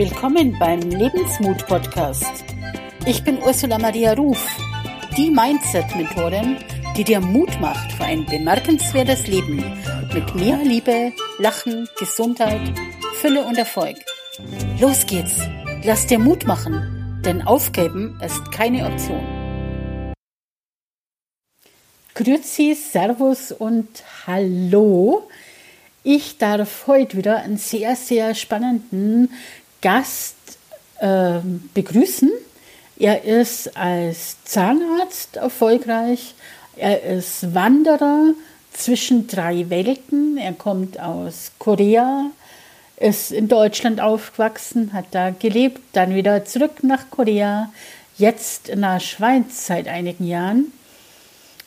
[0.00, 2.42] Willkommen beim Lebensmut-Podcast.
[3.04, 4.42] Ich bin Ursula Maria Ruf,
[5.18, 6.56] die Mindset-Mentorin,
[6.96, 9.58] die dir Mut macht für ein bemerkenswertes Leben
[10.14, 12.62] mit mehr Liebe, Lachen, Gesundheit,
[13.20, 13.98] Fülle und Erfolg.
[14.80, 15.36] Los geht's!
[15.84, 20.14] Lass dir Mut machen, denn aufgeben ist keine Option.
[22.14, 23.86] Grüezi, Servus und
[24.26, 25.28] Hallo.
[26.02, 29.28] Ich darf heute wieder einen sehr, sehr spannenden
[29.82, 30.36] Gast
[30.98, 31.40] äh,
[31.74, 32.30] begrüßen.
[32.98, 36.34] Er ist als Zahnarzt erfolgreich.
[36.76, 38.34] Er ist Wanderer
[38.72, 40.36] zwischen drei Welten.
[40.36, 42.26] Er kommt aus Korea,
[42.96, 47.72] ist in Deutschland aufgewachsen, hat da gelebt, dann wieder zurück nach Korea,
[48.18, 50.72] jetzt in der Schweiz seit einigen Jahren.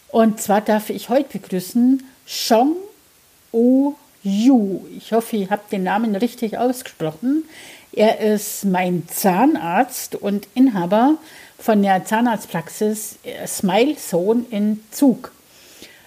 [0.09, 2.75] Und zwar darf ich heute begrüßen Chong
[3.51, 4.81] O Yu.
[4.95, 7.43] Ich hoffe, ich habe den Namen richtig ausgesprochen.
[7.95, 11.17] Er ist mein Zahnarzt und Inhaber
[11.59, 15.31] von der Zahnarztpraxis Smile Zone in Zug.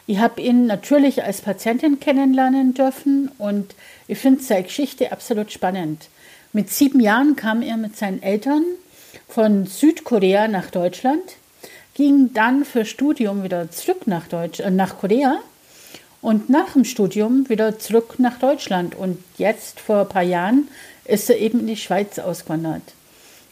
[0.09, 3.77] Ich habe ihn natürlich als Patientin kennenlernen dürfen und
[4.09, 6.09] ich finde seine Geschichte absolut spannend.
[6.53, 8.65] Mit sieben Jahren kam er mit seinen Eltern
[9.29, 11.23] von Südkorea nach Deutschland,
[11.95, 15.39] ging dann für Studium wieder zurück nach, Deutsch, äh, nach Korea
[16.21, 18.97] und nach dem Studium wieder zurück nach Deutschland.
[18.97, 20.69] Und jetzt vor ein paar Jahren
[21.09, 22.83] ist er eben in die Schweiz ausgewandert.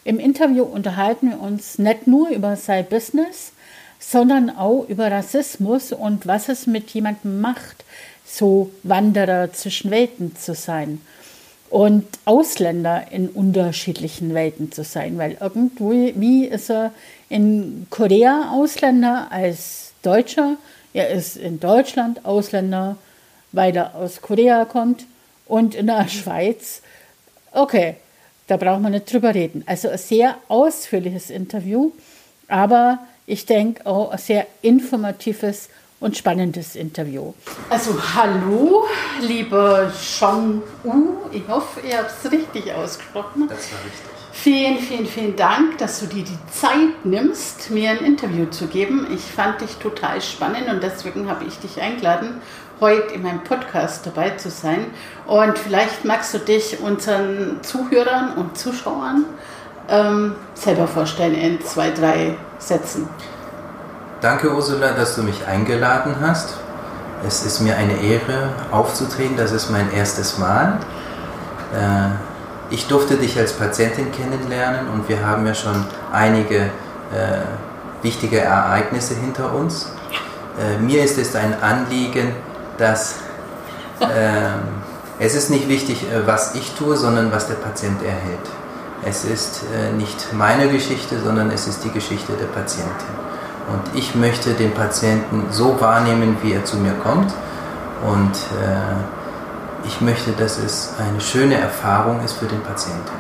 [0.05, 3.53] Im Interview unterhalten wir uns nicht nur über sein Business,
[3.99, 7.85] sondern auch über Rassismus und was es mit jemandem macht,
[8.25, 11.01] so Wanderer zwischen Welten zu sein
[11.71, 16.93] und Ausländer in unterschiedlichen Welten zu sein, weil irgendwie ist er
[17.29, 20.57] in Korea Ausländer als Deutscher,
[20.93, 22.97] er ist in Deutschland Ausländer,
[23.53, 25.07] weil er aus Korea kommt
[25.47, 26.83] und in der Schweiz
[27.55, 27.95] Okay,
[28.49, 29.63] da braucht man nicht drüber reden.
[29.67, 31.93] Also ein sehr ausführliches Interview,
[32.49, 35.69] aber ich denke auch ein sehr informatives
[36.01, 37.33] und spannendes Interview.
[37.71, 38.85] Also hallo,
[39.21, 41.15] lieber Chong U.
[41.33, 43.49] Ich hoffe, ihr habt es richtig ausgesprochen.
[43.49, 44.15] Das war richtig.
[44.33, 49.07] Vielen, vielen, vielen Dank, dass du dir die Zeit nimmst, mir ein Interview zu geben.
[49.15, 52.43] Ich fand dich total spannend und deswegen habe ich dich eingeladen
[52.85, 54.87] heute in meinem Podcast dabei zu sein.
[55.27, 59.25] Und vielleicht magst du dich unseren Zuhörern und Zuschauern
[59.89, 63.09] ähm, selber vorstellen in zwei, drei Sätzen.
[64.21, 66.59] Danke, Ursula, dass du mich eingeladen hast.
[67.27, 69.39] Es ist mir eine Ehre, aufzutreten.
[69.39, 70.79] Das ist mein erstes Mal.
[71.73, 72.11] Äh,
[72.69, 76.69] ich durfte dich als Patientin kennenlernen und wir haben ja schon einige äh,
[78.03, 79.91] wichtige Ereignisse hinter uns.
[80.59, 82.35] Äh, mir ist es ein Anliegen,
[82.79, 83.17] dass
[84.01, 84.61] ähm,
[85.19, 88.49] es ist nicht wichtig, äh, was ich tue, sondern was der Patient erhält.
[89.05, 93.15] Es ist äh, nicht meine Geschichte, sondern es ist die Geschichte der Patientin.
[93.69, 97.33] Und ich möchte den Patienten so wahrnehmen, wie er zu mir kommt.
[98.03, 103.13] Und äh, ich möchte, dass es eine schöne Erfahrung ist für den Patienten.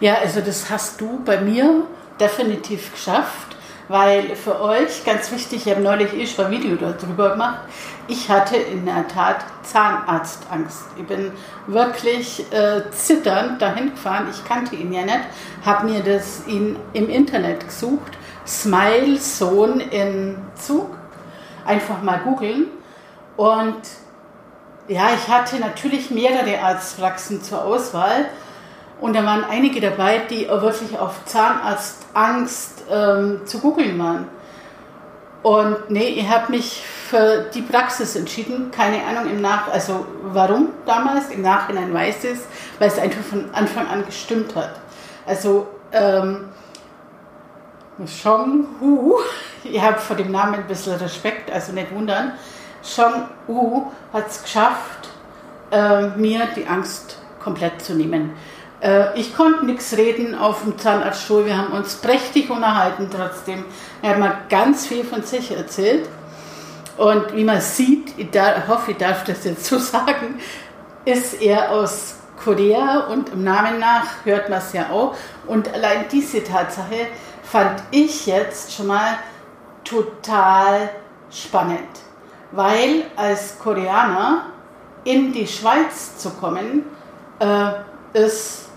[0.00, 1.82] Ja, also das hast du bei mir
[2.18, 3.49] definitiv geschafft,
[3.90, 7.58] weil für euch, ganz wichtig, ich habe neulich eh schon ein Video darüber gemacht,
[8.06, 10.84] ich hatte in der Tat Zahnarztangst.
[10.96, 11.32] Ich bin
[11.66, 14.28] wirklich äh, zitternd dahin gefahren.
[14.30, 15.20] Ich kannte ihn ja nicht,
[15.64, 18.12] habe mir das in, im Internet gesucht.
[18.46, 20.96] Smile Sohn in Zug.
[21.66, 22.66] Einfach mal googeln.
[23.36, 23.80] Und
[24.86, 28.26] ja, ich hatte natürlich mehrere Arztpraxen zur Auswahl.
[29.00, 34.28] Und da waren einige dabei, die wirklich auf Zahnarztangst ähm, zu googeln waren.
[35.42, 38.70] Und nee, ich habe mich für die Praxis entschieden.
[38.70, 41.30] Keine Ahnung im Nach, also warum damals.
[41.30, 42.40] Im Nachhinein weiß ich es,
[42.78, 44.72] weil es einfach von Anfang an gestimmt hat.
[45.26, 46.48] Also ähm,
[48.22, 49.14] Chong Hu,
[49.64, 52.32] ich habe vor dem Namen ein bisschen Respekt, also nicht wundern.
[52.82, 55.08] Chong Hu hat es geschafft,
[55.70, 58.32] äh, mir die Angst komplett zu nehmen.
[58.80, 61.46] Äh, ich konnte nichts reden auf dem Zahnarztstuhl.
[61.46, 63.64] Wir haben uns prächtig unterhalten trotzdem.
[64.02, 66.08] Er hat mal ganz viel von sich erzählt.
[66.96, 68.28] Und wie man sieht, ich
[68.68, 70.40] hoffe, ich darf das jetzt so sagen,
[71.04, 75.14] ist er aus Korea und im Namen nach hört man es ja auch.
[75.46, 77.08] Und allein diese Tatsache
[77.42, 79.18] fand ich jetzt schon mal
[79.84, 80.90] total
[81.30, 81.88] spannend,
[82.52, 84.46] weil als Koreaner
[85.04, 86.84] in die Schweiz zu kommen,
[87.38, 87.72] äh,
[88.12, 88.69] ist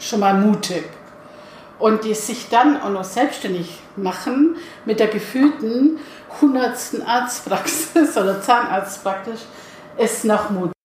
[0.00, 0.84] schon mal mutig.
[1.78, 5.98] Und die sich dann auch noch selbstständig machen mit der gefühlten
[6.40, 9.40] hundertsten Arztpraxis oder Zahnarzt praktisch,
[9.96, 10.79] ist noch mutig.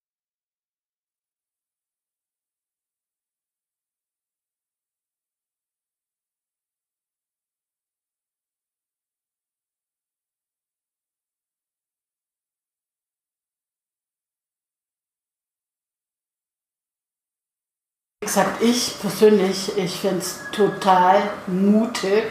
[18.25, 22.23] Gesagt, ich persönlich, ich finde es total mutig,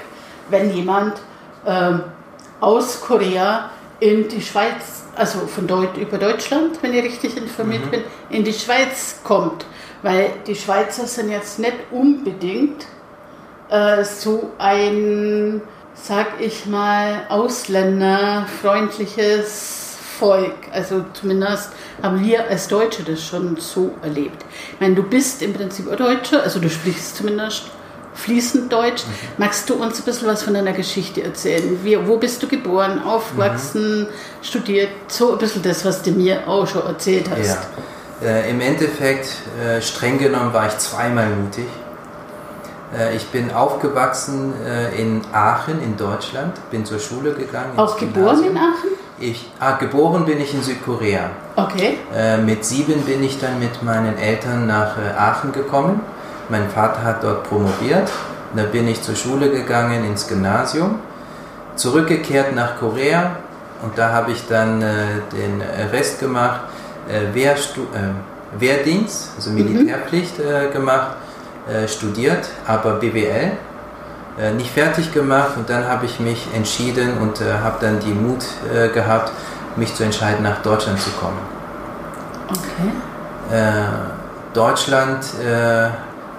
[0.51, 1.15] wenn jemand
[1.67, 2.03] ähm,
[2.61, 3.71] aus Korea
[4.01, 7.91] in die Schweiz, also von Deut über Deutschland, wenn ich richtig informiert mhm.
[7.91, 9.65] bin, in die Schweiz kommt.
[10.03, 12.87] Weil die Schweizer sind jetzt nicht unbedingt
[13.71, 15.63] äh, so ein,
[15.95, 20.55] sag ich mal, ausländerfreundliches Volk.
[20.73, 21.71] Also zumindest
[22.03, 24.45] haben wir als Deutsche das schon so erlebt.
[24.73, 27.65] Ich meine, du bist im Prinzip ein Deutscher, also du sprichst zumindest
[28.15, 29.05] fließend Deutsch.
[29.05, 29.11] Mhm.
[29.39, 31.81] Magst du uns ein bisschen was von deiner Geschichte erzählen?
[31.83, 34.07] Wie, wo bist du geboren, aufgewachsen, mhm.
[34.43, 34.91] studiert?
[35.09, 37.59] So ein bisschen das, was du mir auch schon erzählt hast.
[38.23, 38.29] Ja.
[38.29, 39.29] Äh, Im Endeffekt,
[39.61, 41.67] äh, streng genommen, war ich zweimal mutig.
[42.97, 47.77] Äh, ich bin aufgewachsen äh, in Aachen in Deutschland, bin zur Schule gegangen.
[47.77, 48.51] Auch geboren Gymnasium.
[48.51, 49.04] in Aachen?
[49.21, 51.31] Ich, ah, geboren bin ich in Südkorea.
[51.55, 51.99] Okay.
[52.13, 56.01] Äh, mit sieben bin ich dann mit meinen Eltern nach äh, Aachen gekommen.
[56.49, 58.11] Mein Vater hat dort promoviert.
[58.57, 60.99] Da bin ich zur Schule gegangen, ins Gymnasium.
[61.77, 63.37] Zurückgekehrt nach Korea
[63.83, 64.95] und da habe ich dann äh,
[65.33, 65.63] den
[65.93, 66.61] Rest gemacht,
[67.09, 69.57] äh, Wehrstu äh, Wehrdienst, also mhm.
[69.57, 70.73] Militärpflicht mhm.
[70.73, 71.17] gemacht,
[71.87, 73.53] studiert, aber BWL
[74.39, 78.13] äh, nicht fertig gemacht und dann habe ich mich entschieden und äh, habe dann die
[78.13, 79.31] Mut äh, gehabt,
[79.77, 81.39] mich zu entscheiden, nach Deutschland zu kommen.
[82.51, 83.57] Okay.
[83.57, 83.85] Äh,
[84.53, 85.89] Deutschland äh,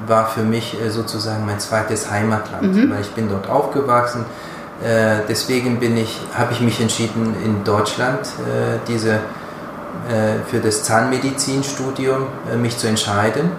[0.07, 2.92] war für mich äh, sozusagen mein zweites Heimatland, mhm.
[2.92, 4.25] weil ich bin dort aufgewachsen.
[5.30, 8.27] deswegen bin ich, habe ich mich entschieden, in Deutschland
[8.89, 9.19] diese
[10.48, 12.27] für das Zahnmedizinstudium
[12.57, 13.51] mich zu entscheiden.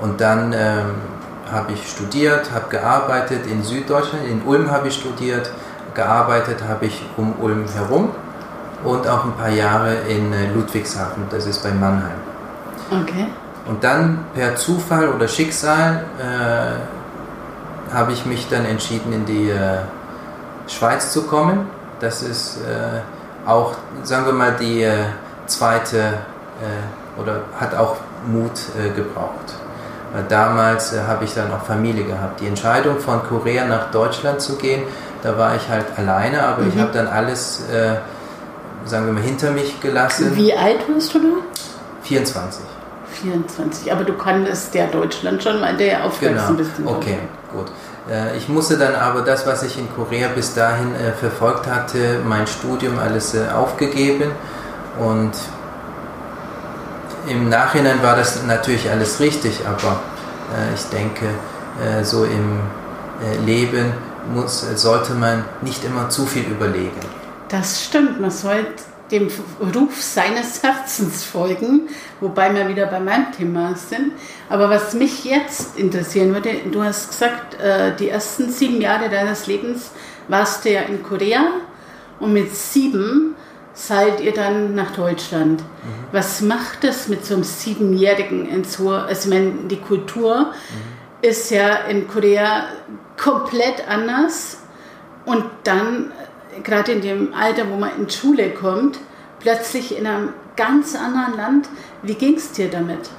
[0.00, 0.94] Und dann ähm,
[1.50, 5.50] habe ich studiert, habe gearbeitet in Süddeutschland, in Ulm habe ich studiert,
[5.94, 8.10] gearbeitet habe ich um Ulm herum
[8.84, 12.18] und auch ein paar Jahre in äh, Ludwigshafen, das ist bei Mannheim.
[12.90, 13.26] Okay.
[13.66, 19.78] Und dann per Zufall oder Schicksal äh, habe ich mich dann entschieden, in die äh,
[20.68, 21.68] Schweiz zu kommen.
[22.00, 23.00] Das ist äh,
[23.48, 25.04] auch, sagen wir mal, die äh,
[25.46, 27.96] zweite äh, oder hat auch
[28.26, 28.60] Mut
[28.94, 29.54] gebraucht.
[30.28, 32.40] Damals äh, habe ich dann auch Familie gehabt.
[32.40, 34.82] Die Entscheidung von Korea nach Deutschland zu gehen,
[35.22, 36.72] da war ich halt alleine, aber mhm.
[36.74, 37.96] ich habe dann alles, äh,
[38.84, 40.34] sagen wir mal, hinter mich gelassen.
[40.34, 41.26] Wie alt warst du da?
[42.02, 42.64] 24.
[43.22, 46.68] 24, aber du kanntest ja Deutschland schon, weil der ja aufgewachsen genau.
[46.68, 46.72] bist.
[46.84, 47.18] Okay,
[47.52, 47.66] gut.
[48.10, 52.20] Äh, ich musste dann aber das, was ich in Korea bis dahin äh, verfolgt hatte,
[52.24, 54.30] mein Studium alles äh, aufgegeben
[54.98, 55.32] und
[57.28, 60.00] im Nachhinein war das natürlich alles richtig, aber
[60.54, 61.26] äh, ich denke,
[61.82, 62.60] äh, so im
[63.22, 63.92] äh, Leben
[64.32, 67.00] muss, sollte man nicht immer zu viel überlegen.
[67.48, 69.28] Das stimmt, man sollte dem
[69.74, 71.88] Ruf seines Herzens folgen,
[72.20, 74.12] wobei wir wieder bei meinem Thema sind.
[74.48, 79.46] Aber was mich jetzt interessieren würde, du hast gesagt, äh, die ersten sieben Jahre deines
[79.46, 79.90] Lebens
[80.28, 81.44] warst du ja in Korea
[82.18, 83.36] und mit sieben
[83.76, 85.60] seid ihr dann nach Deutschland.
[85.60, 85.64] Mhm.
[86.10, 91.28] Was macht das mit so einem Siebenjährigen in so, also ich meine, die Kultur mhm.
[91.28, 92.64] ist ja in Korea
[93.16, 94.58] komplett anders
[95.26, 96.10] und dann,
[96.64, 98.98] gerade in dem Alter, wo man in Schule kommt,
[99.40, 101.68] plötzlich in einem ganz anderen Land.
[102.02, 103.10] Wie ging es dir damit?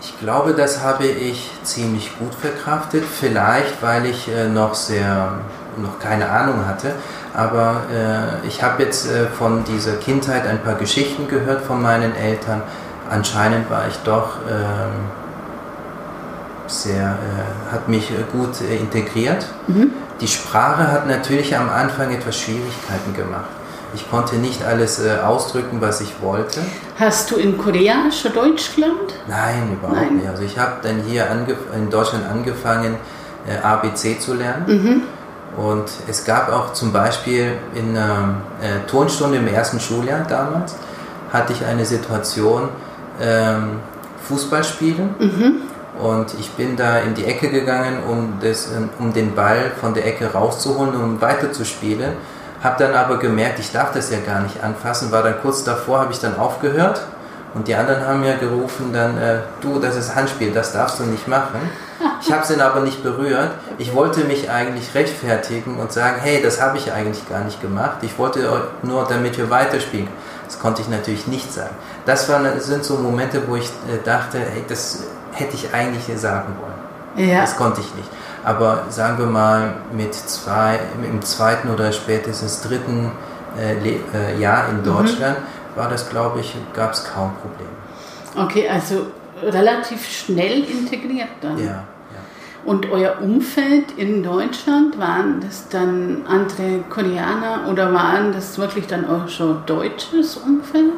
[0.00, 3.02] Ich glaube, das habe ich ziemlich gut verkraftet.
[3.04, 5.40] Vielleicht, weil ich äh, noch sehr,
[5.76, 6.94] noch keine Ahnung hatte.
[7.34, 12.14] Aber äh, ich habe jetzt äh, von dieser Kindheit ein paar Geschichten gehört von meinen
[12.16, 12.62] Eltern.
[13.10, 15.06] Anscheinend war ich doch ähm,
[16.66, 19.46] sehr, äh, hat mich äh, gut äh, integriert.
[19.66, 19.92] Mhm.
[20.20, 23.50] Die Sprache hat natürlich am Anfang etwas Schwierigkeiten gemacht.
[23.94, 26.60] Ich konnte nicht alles äh, ausdrücken, was ich wollte.
[26.98, 29.14] Hast du in Korea schon Deutsch gelernt?
[29.26, 30.16] Nein, überhaupt Nein.
[30.16, 30.28] nicht.
[30.28, 31.26] Also ich habe dann hier
[31.74, 32.96] in Deutschland angefangen,
[33.62, 34.64] ABC zu lernen.
[34.66, 35.02] Mhm
[35.58, 40.76] und es gab auch zum Beispiel in einer äh, Turnstunde im ersten Schuljahr damals,
[41.32, 42.68] hatte ich eine Situation,
[43.20, 43.80] ähm,
[44.28, 45.14] Fußball spielen.
[45.18, 45.54] Mhm.
[46.00, 48.68] Und ich bin da in die Ecke gegangen, um, das,
[49.00, 52.12] um den Ball von der Ecke rauszuholen, um weiterzuspielen.
[52.62, 56.00] Habe dann aber gemerkt, ich darf das ja gar nicht anfassen, war dann kurz davor,
[56.00, 57.04] habe ich dann aufgehört.
[57.54, 61.04] Und die anderen haben ja gerufen dann, äh, du, das ist Handspiel, das darfst du
[61.04, 61.58] nicht machen.
[62.20, 63.52] Ich habe sie aber nicht berührt.
[63.78, 67.98] Ich wollte mich eigentlich rechtfertigen und sagen, hey, das habe ich eigentlich gar nicht gemacht.
[68.02, 68.48] Ich wollte
[68.82, 70.08] nur, damit wir weiterspielen.
[70.46, 71.74] Das konnte ich natürlich nicht sagen.
[72.06, 76.54] Das waren, sind so Momente, wo ich äh, dachte, hey, das hätte ich eigentlich sagen
[76.58, 77.28] wollen.
[77.28, 77.42] Ja.
[77.42, 78.08] Das konnte ich nicht.
[78.44, 83.12] Aber sagen wir mal, mit zwei, im zweiten oder spätestens dritten
[83.58, 84.84] äh, äh, Jahr in mhm.
[84.84, 85.78] Deutschland mhm.
[85.78, 87.70] war das, glaube ich, gab es kaum Probleme.
[88.36, 89.06] Okay, also
[89.42, 91.58] relativ schnell integriert dann.
[91.58, 91.84] Ja.
[92.64, 99.08] Und euer Umfeld in Deutschland, waren das dann andere Koreaner oder waren das wirklich dann
[99.08, 100.92] auch schon deutsches Umfeld?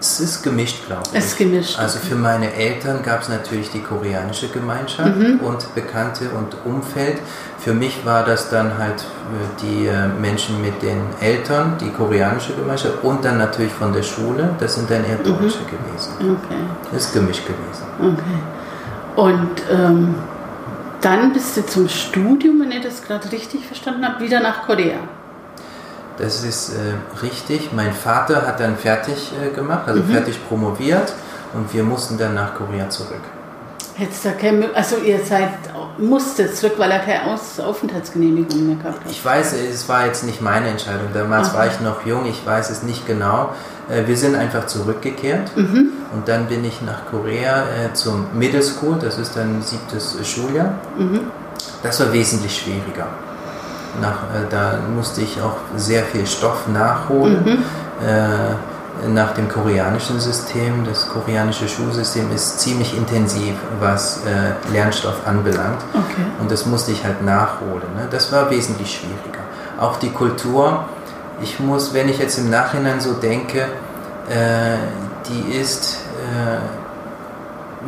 [0.00, 1.18] Es ist gemischt, glaube ich.
[1.18, 1.76] Es ist gemischt.
[1.76, 5.40] Also für meine Eltern gab es natürlich die koreanische Gemeinschaft Mhm.
[5.40, 7.18] und Bekannte und Umfeld.
[7.58, 12.54] Für mich war das dann halt äh, die äh, Menschen mit den Eltern, die koreanische
[12.54, 14.50] Gemeinschaft und dann natürlich von der Schule.
[14.60, 16.12] Das sind dann eher Deutsche gewesen.
[16.20, 16.60] Okay,
[16.92, 17.82] Das ist gemischt gewesen.
[18.00, 18.38] okay.
[19.18, 20.14] Und ähm,
[21.00, 24.98] dann bist du zum Studium, wenn ich das gerade richtig verstanden habe, wieder nach Korea.
[26.18, 27.70] Das ist äh, richtig.
[27.72, 30.12] Mein Vater hat dann fertig äh, gemacht, also Mhm.
[30.12, 31.12] fertig promoviert
[31.52, 33.22] und wir mussten dann nach Korea zurück.
[33.96, 35.50] Hättest da keine, Mö- also ihr seid,
[35.98, 39.10] musstet zurück, weil er keine Aus Aufenthaltsgenehmigung mehr gehabt hat.
[39.10, 41.08] Ich weiß, es war jetzt nicht meine Entscheidung.
[41.12, 41.58] Damals Aha.
[41.58, 43.50] war ich noch jung, ich weiß es nicht genau.
[43.90, 45.90] Äh, Wir sind einfach zurückgekehrt Mhm.
[46.14, 50.74] und dann bin ich nach Korea äh, zum Middle School, das ist dann siebtes Schuljahr.
[50.96, 51.20] Mhm.
[51.82, 53.06] Das war wesentlich schwieriger.
[54.00, 57.42] Nach, äh, da musste ich auch sehr viel Stoff nachholen.
[57.44, 58.06] Mhm.
[58.06, 58.54] Äh,
[59.06, 60.84] nach dem koreanischen System.
[60.84, 65.82] Das koreanische Schulsystem ist ziemlich intensiv, was äh, Lernstoff anbelangt.
[65.92, 66.26] Okay.
[66.40, 67.94] Und das musste ich halt nachholen.
[67.94, 68.08] Ne?
[68.10, 69.42] Das war wesentlich schwieriger.
[69.78, 70.84] Auch die Kultur,
[71.40, 73.60] ich muss, wenn ich jetzt im Nachhinein so denke,
[74.28, 74.78] äh,
[75.28, 76.58] die ist äh,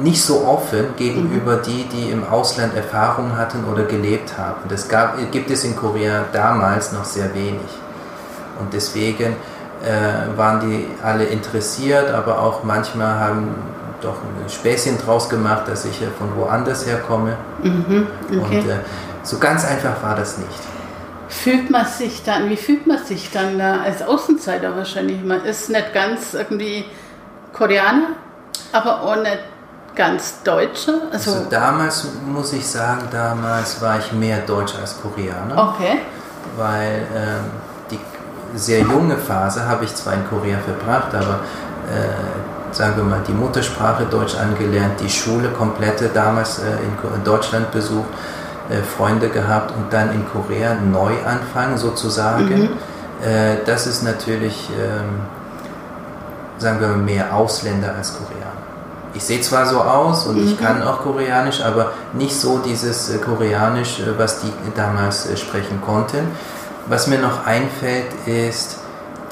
[0.02, 4.62] nicht so offen gegenüber die, die im Ausland Erfahrung hatten oder gelebt haben.
[4.68, 7.68] Das gab, gibt es in Korea damals noch sehr wenig.
[8.58, 9.36] Und deswegen
[9.82, 13.54] äh, waren die alle interessiert, aber auch manchmal haben
[14.00, 17.36] doch ein Späßchen draus gemacht, dass ich ja von woanders herkomme.
[17.62, 18.06] Mhm.
[18.28, 18.58] Okay.
[18.58, 18.78] Und äh,
[19.22, 20.50] so ganz einfach war das nicht.
[21.28, 25.22] Fühlt man sich dann, wie fühlt man sich dann da als Außenseiter wahrscheinlich?
[25.22, 26.84] Man ist nicht ganz irgendwie
[27.52, 28.08] Koreaner,
[28.72, 29.38] aber auch nicht
[29.94, 30.94] ganz Deutscher.
[31.12, 35.98] Also, Also damals muss ich sagen, damals war ich mehr Deutsch als Koreaner, okay.
[36.56, 37.44] weil ähm,
[38.54, 41.40] sehr junge Phase habe ich zwar in Korea verbracht, aber
[41.88, 47.24] äh, sagen wir mal die Muttersprache Deutsch angelernt, die Schule komplette damals äh, in, in
[47.24, 48.08] Deutschland besucht,
[48.70, 52.70] äh, Freunde gehabt und dann in Korea neu anfangen sozusagen.
[53.22, 55.22] Äh, das ist natürlich, ähm,
[56.58, 58.40] sagen wir mal, mehr Ausländer als Koreaner.
[59.12, 63.18] Ich sehe zwar so aus und ich kann auch Koreanisch, aber nicht so dieses äh,
[63.18, 66.28] Koreanisch, äh, was die damals sprechen konnten.
[66.88, 68.78] Was mir noch einfällt, ist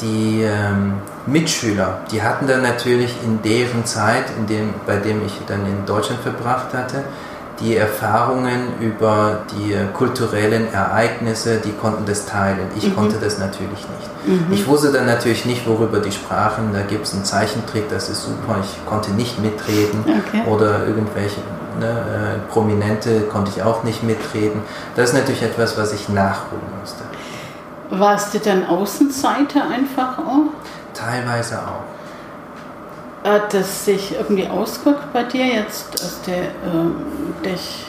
[0.00, 0.94] die ähm,
[1.26, 2.00] Mitschüler.
[2.10, 6.20] Die hatten dann natürlich in deren Zeit, in dem, bei dem ich dann in Deutschland
[6.20, 7.04] verbracht hatte,
[7.60, 12.68] die Erfahrungen über die kulturellen Ereignisse, die konnten das teilen.
[12.76, 14.50] Ich konnte das natürlich nicht.
[14.52, 16.70] Ich wusste dann natürlich nicht, worüber die sprachen.
[16.72, 18.58] Da gibt es einen Zeichentrick, das ist super.
[18.62, 20.04] Ich konnte nicht mitreden.
[20.04, 20.48] Okay.
[20.48, 21.40] Oder irgendwelche
[21.80, 24.62] ne, äh, Prominente konnte ich auch nicht mitreden.
[24.94, 27.02] Das ist natürlich etwas, was ich nachholen musste.
[27.90, 30.52] Warst du dann Außenseiter einfach auch?
[30.94, 33.28] Teilweise auch.
[33.28, 36.96] Hat das sich irgendwie ausgewirkt bei dir jetzt, dass du ähm,
[37.44, 37.84] dich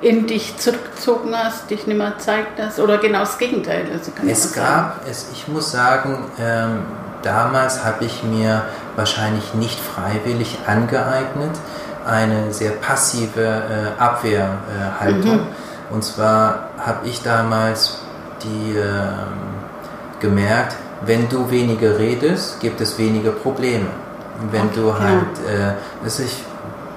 [0.00, 2.78] in dich zurückgezogen hast, dich nicht mehr zeigt hast?
[2.78, 3.86] Oder genau das Gegenteil?
[3.92, 6.82] Also Es gab, es, ich muss sagen, ähm,
[7.22, 8.62] damals habe ich mir
[8.94, 11.52] wahrscheinlich nicht freiwillig angeeignet,
[12.06, 15.40] eine sehr passive äh, Abwehrhaltung.
[15.90, 17.98] Und zwar habe ich damals
[18.42, 19.66] die ähm,
[20.20, 23.86] gemerkt, wenn du weniger redest, gibt es weniger Probleme.
[24.34, 26.44] Wenn Okay, du halt, äh, das ich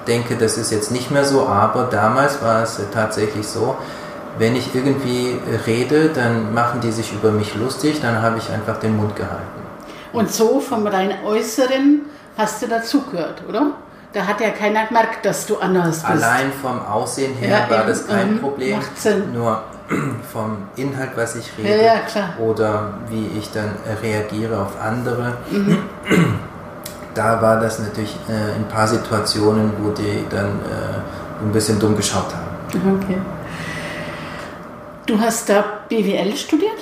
[0.06, 3.76] denke, das ist jetzt nicht mehr so, aber damals war es äh, tatsächlich so,
[4.38, 8.50] wenn ich irgendwie äh, rede, dann machen die sich über mich lustig, dann habe ich
[8.50, 9.62] einfach den Mund gehalten.
[10.12, 12.02] Und so vom rein Äußeren
[12.36, 13.72] hast du dazugehört, oder?
[14.12, 16.06] Da hat ja keiner gemerkt, dass du anders bist.
[16.06, 18.78] Allein vom Aussehen her Ja, war eben, das kein mhm, Problem.
[18.78, 19.22] macht Sinn.
[19.32, 19.62] Nur
[20.32, 22.28] vom Inhalt, was ich Ja, rede ja, klar.
[22.38, 23.70] oder wie ich dann
[24.02, 25.34] reagiere auf andere.
[25.50, 25.78] Mhm.
[27.14, 31.78] Da war das natürlich äh, in ein paar Situationen, wo die dann äh, ein bisschen
[31.80, 32.98] dumm geschaut haben.
[33.02, 33.18] Okay.
[35.06, 36.78] Du hast da BWL studiert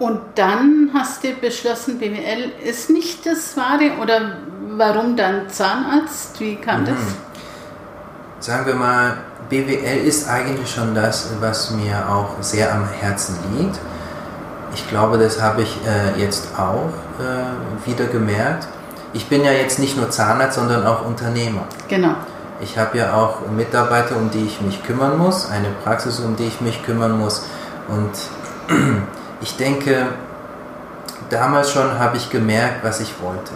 [0.00, 4.32] und dann hast du beschlossen, BWL ist nicht das Wahre oder
[4.76, 6.40] warum dann Zahnarzt?
[6.40, 6.96] Wie kam das?
[8.40, 9.18] Sagen wir mal,
[9.48, 13.78] BWL ist eigentlich schon das, was mir auch sehr am Herzen liegt.
[14.74, 18.68] Ich glaube, das habe ich äh, jetzt auch äh, wieder gemerkt.
[19.14, 21.62] Ich bin ja jetzt nicht nur Zahnarzt, sondern auch Unternehmer.
[21.88, 22.14] Genau.
[22.60, 26.44] Ich habe ja auch Mitarbeiter, um die ich mich kümmern muss, eine Praxis, um die
[26.44, 27.46] ich mich kümmern muss.
[27.88, 28.10] Und
[29.40, 30.08] ich denke,
[31.30, 33.52] damals schon habe ich gemerkt, was ich wollte.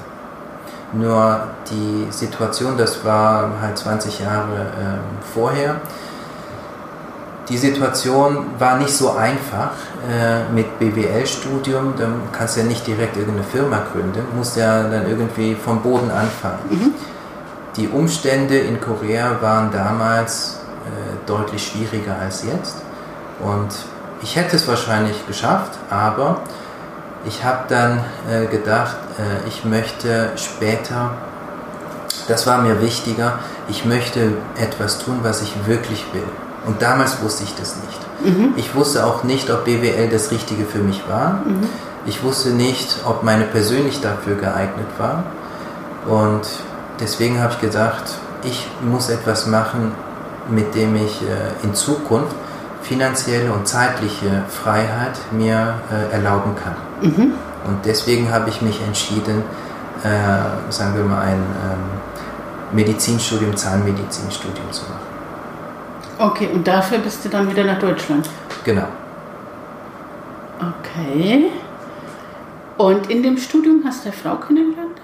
[0.93, 5.81] Nur die Situation, das war halt 20 Jahre äh, vorher,
[7.49, 9.73] die Situation war nicht so einfach
[10.09, 11.95] äh, mit BWL-Studium.
[11.99, 16.11] Dann kannst du ja nicht direkt irgendeine Firma gründen, musst ja dann irgendwie vom Boden
[16.11, 16.61] anfangen.
[16.71, 16.95] Mhm.
[17.77, 22.77] Die Umstände in Korea waren damals äh, deutlich schwieriger als jetzt.
[23.41, 23.71] Und
[24.23, 26.43] ich hätte es wahrscheinlich geschafft, aber
[27.25, 31.13] ich habe dann äh, gedacht, äh, ich möchte später,
[32.29, 33.39] das war mir wichtiger,
[33.69, 36.25] ich möchte etwas tun, was ich wirklich will.
[36.67, 38.37] Und damals wusste ich das nicht.
[38.37, 38.55] Mhm.
[38.57, 41.43] Ich wusste auch nicht, ob BWL das Richtige für mich war.
[41.45, 41.69] Mhm.
[42.07, 45.25] Ich wusste nicht, ob meine persönlich dafür geeignet war.
[46.07, 46.43] Und
[47.01, 48.03] deswegen habe ich gedacht,
[48.45, 49.93] ich muss etwas machen,
[50.49, 52.35] mit dem ich äh, in Zukunft
[52.83, 56.77] finanzielle und zeitliche Freiheit mir äh, erlauben kann.
[57.01, 57.33] Mhm.
[57.67, 59.43] Und deswegen habe ich mich entschieden,
[60.03, 62.03] äh, sagen wir mal, ein ähm,
[62.73, 65.13] Medizinstudium, Zahnmedizinstudium zu machen.
[66.19, 68.29] Okay, und dafür bist du dann wieder nach Deutschland?
[68.65, 68.87] Genau.
[70.59, 71.51] Okay.
[72.79, 75.01] Und in dem Studium hast du eine Frau kennengelernt?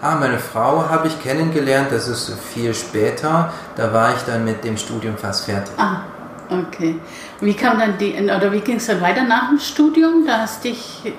[0.00, 3.52] Ah, meine Frau habe ich kennengelernt, das ist viel später.
[3.76, 5.72] Da war ich dann mit dem Studium fast fertig.
[5.76, 6.02] Ah,
[6.50, 7.00] okay.
[7.40, 10.24] Wie kam dann die, oder wie ging es dann weiter nach dem Studium?
[10.26, 11.12] Da hast dich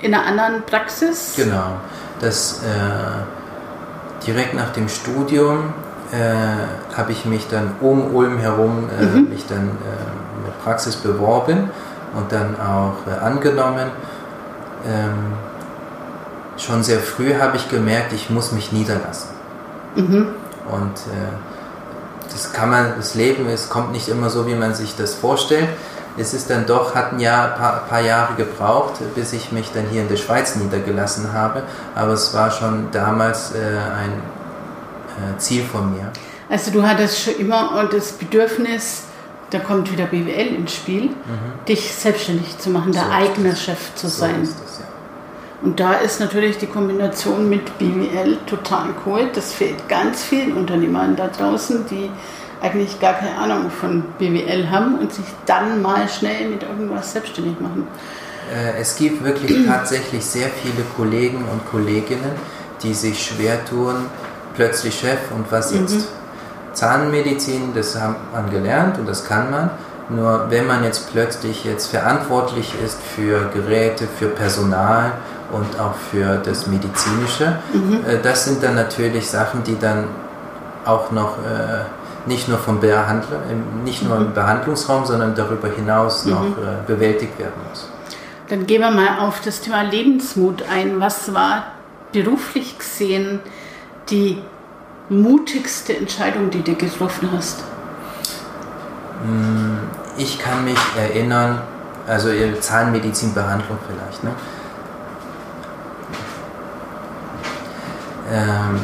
[0.00, 1.34] in einer anderen Praxis?
[1.36, 1.74] Genau.
[2.20, 5.74] Das äh, direkt nach dem Studium
[6.12, 9.28] äh, habe ich mich dann um Ulm herum äh, mhm.
[9.28, 11.70] mich dann äh, mit Praxis beworben
[12.14, 13.90] und dann auch äh, angenommen.
[14.86, 15.34] Ähm,
[16.56, 19.30] schon sehr früh habe ich gemerkt, ich muss mich niederlassen.
[19.94, 20.28] Mhm.
[20.70, 24.96] Und äh, das kann man, das Leben ist, kommt nicht immer so, wie man sich
[24.96, 25.68] das vorstellt.
[26.18, 29.86] Es ist dann doch, hat ein Jahr, paar, paar Jahre gebraucht, bis ich mich dann
[29.90, 31.62] hier in der Schweiz niedergelassen habe.
[31.94, 34.12] Aber es war schon damals äh, ein
[35.34, 36.10] äh, Ziel von mir.
[36.48, 39.04] Also du hattest schon immer das Bedürfnis,
[39.50, 41.64] da kommt wieder BWL ins Spiel, mhm.
[41.68, 44.40] dich selbstständig zu machen, der so eigene Chef zu so sein.
[44.40, 44.86] Das, ja.
[45.62, 49.30] Und da ist natürlich die Kombination mit BWL total cool.
[49.34, 52.10] Das fehlt ganz vielen Unternehmern da draußen, die
[52.62, 57.60] eigentlich gar keine Ahnung von BWL haben und sich dann mal schnell mit irgendwas selbstständig
[57.60, 57.86] machen.
[58.52, 62.32] Äh, es gibt wirklich tatsächlich sehr viele Kollegen und Kolleginnen,
[62.82, 63.94] die sich schwer tun,
[64.54, 65.94] plötzlich Chef und was jetzt?
[65.94, 66.04] Mhm.
[66.72, 69.70] Zahnmedizin, das hat man gelernt und das kann man.
[70.08, 75.12] Nur wenn man jetzt plötzlich jetzt verantwortlich ist für Geräte, für Personal
[75.50, 78.04] und auch für das Medizinische, mhm.
[78.06, 80.04] äh, das sind dann natürlich Sachen, die dann
[80.84, 81.84] auch noch äh,
[82.26, 83.40] nicht nur vom Behandler,
[83.84, 84.26] nicht nur mhm.
[84.26, 86.32] im Behandlungsraum, sondern darüber hinaus mhm.
[86.32, 87.88] noch äh, bewältigt werden muss.
[88.48, 91.00] Dann gehen wir mal auf das Thema Lebensmut ein.
[91.00, 91.64] Was war
[92.12, 93.40] beruflich gesehen
[94.08, 94.42] die
[95.08, 97.64] mutigste Entscheidung, die du getroffen hast?
[99.24, 99.78] Hm,
[100.16, 101.60] ich kann mich erinnern,
[102.06, 102.28] also
[102.60, 104.24] Zahnmedizinbehandlung vielleicht.
[104.24, 104.30] Ne?
[108.32, 108.80] Ähm,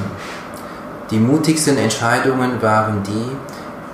[1.13, 3.31] die mutigsten Entscheidungen waren die,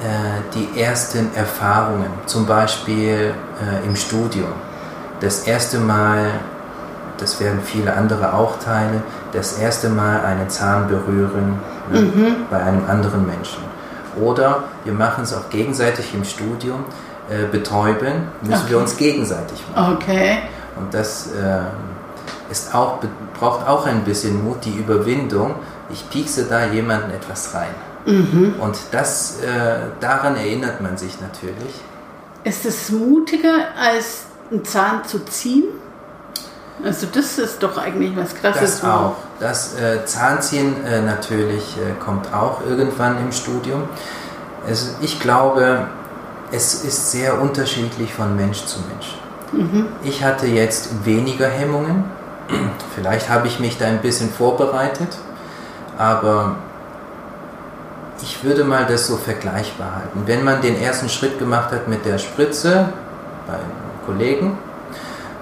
[0.07, 4.53] äh, die ersten Erfahrungen, zum Beispiel äh, im Studium.
[5.21, 6.31] Das erste Mal
[7.19, 9.03] das werden viele andere auch teilen,
[9.33, 11.59] das erste Mal einen Zahn berühren
[11.93, 12.37] ne, mhm.
[12.51, 13.63] bei einem anderen Menschen.
[14.21, 16.85] Oder wir machen es auch gegenseitig im Studium,
[17.29, 18.71] äh, betäuben müssen okay.
[18.71, 19.99] wir uns gegenseitig machen.
[20.01, 20.39] Okay.
[20.77, 22.99] Und das äh, ist auch,
[23.39, 25.57] braucht auch ein bisschen Mut, die Überwindung.
[25.91, 27.75] Ich piekse da jemanden etwas rein.
[28.07, 28.55] Mhm.
[28.61, 31.75] Und das, äh, daran erinnert man sich natürlich.
[32.45, 35.65] Ist es mutiger, als einen Zahn zu ziehen?
[36.85, 38.81] Also das ist doch eigentlich was Krasses.
[38.81, 39.17] Das auch.
[39.41, 43.85] Das äh, Zahnziehen äh, natürlich äh, kommt auch irgendwann im Studium.
[44.69, 45.89] Es, ich glaube,
[46.53, 49.19] es ist sehr unterschiedlich von Mensch zu Mensch.
[49.53, 49.87] Mhm.
[50.03, 52.05] Ich hatte jetzt weniger Hemmungen.
[52.95, 55.09] Vielleicht habe ich mich da ein bisschen vorbereitet,
[55.99, 56.57] aber
[58.23, 60.23] ich würde mal das so vergleichbar halten.
[60.27, 62.89] Wenn man den ersten Schritt gemacht hat mit der Spritze
[63.47, 63.61] beim
[64.07, 64.59] Kollegen,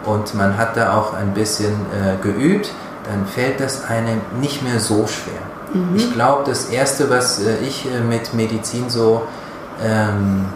[0.06, 2.70] und man hat da auch ein bisschen äh, geübt,
[3.04, 5.34] dann fällt das einem nicht mehr so schwer.
[5.74, 5.96] Mhm.
[5.96, 9.22] Ich glaube, das Erste, was äh, ich äh, mit Medizin so
[9.82, 10.46] ähm,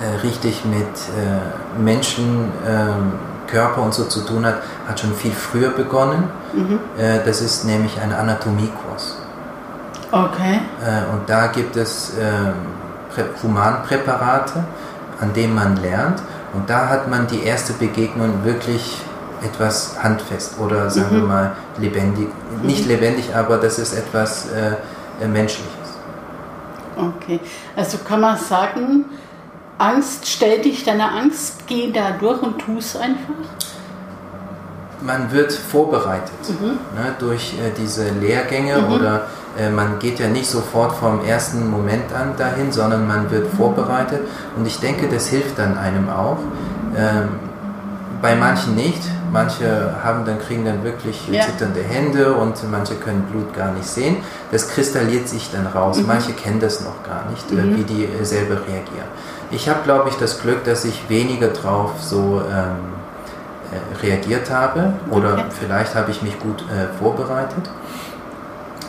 [0.00, 3.12] äh, richtig mit äh, Menschen, ähm,
[3.46, 4.56] Körper und so zu tun hat,
[4.88, 6.24] hat schon viel früher begonnen.
[6.52, 6.78] Mhm.
[6.98, 9.18] Äh, das ist nämlich ein Anatomiekurs.
[10.14, 10.60] Okay.
[11.10, 12.52] und da gibt es ähm,
[13.42, 14.62] Humanpräparate,
[15.18, 16.20] an denen man lernt.
[16.52, 19.00] Und da hat man die erste Begegnung wirklich
[19.42, 22.28] etwas handfest oder sagen wir mal lebendig.
[22.62, 24.76] Nicht lebendig, aber das ist etwas äh,
[25.22, 25.72] äh, Menschliches.
[26.96, 27.40] Okay,
[27.74, 29.06] also kann man sagen,
[29.78, 33.34] Angst, stell dich deiner Angst, geh da durch und tu es einfach?
[35.00, 36.30] Man wird vorbereitet
[36.94, 39.26] ne, durch äh, diese Lehrgänge oder
[39.58, 44.20] äh, man geht ja nicht sofort vom ersten Moment an dahin, sondern man wird vorbereitet
[44.56, 46.38] und ich denke, das hilft dann einem auch.
[46.96, 47.30] Ähm,
[48.22, 49.02] bei manchen nicht.
[49.32, 51.40] Manche haben dann, kriegen dann wirklich Ja.
[51.40, 54.18] zitternde Hände und manche können Blut gar nicht sehen.
[54.52, 55.98] Das kristalliert sich dann raus.
[56.06, 59.08] Manche kennen das noch gar nicht, äh, wie die äh, selber reagieren.
[59.52, 62.94] Ich habe, glaube ich, das Glück, dass ich weniger drauf so ähm,
[63.70, 65.44] äh, reagiert habe oder Okay.
[65.60, 67.68] vielleicht habe ich mich gut äh, vorbereitet.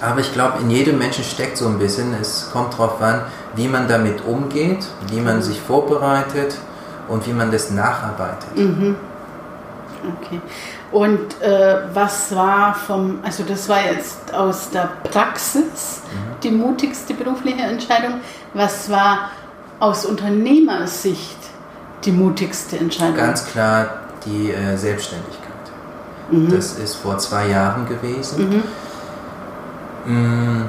[0.01, 3.21] Aber ich glaube, in jedem Menschen steckt so ein bisschen, es kommt darauf an,
[3.55, 6.55] wie man damit umgeht, wie man sich vorbereitet
[7.07, 8.49] und wie man das nacharbeitet.
[8.55, 10.41] Okay.
[10.91, 16.01] Und äh, was war vom, also das war jetzt aus der Praxis
[16.43, 18.15] die mutigste berufliche Entscheidung.
[18.53, 19.29] Was war
[19.83, 21.37] aus Unternehmersicht
[22.05, 23.17] die mutigste Entscheidung?
[23.17, 23.87] Ganz klar
[24.25, 25.41] die äh, Selbstständigkeit.
[26.49, 28.63] Das ist vor zwei Jahren gewesen.
[30.05, 30.61] Mm,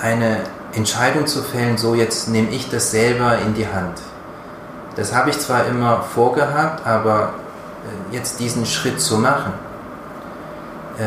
[0.00, 0.40] Eine
[0.74, 4.02] Entscheidung zu fällen, so jetzt nehme ich das selber in die Hand.
[4.94, 7.32] Das habe ich zwar immer vorgehabt, aber
[8.12, 9.52] äh, jetzt diesen Schritt zu machen,
[10.98, 11.02] äh,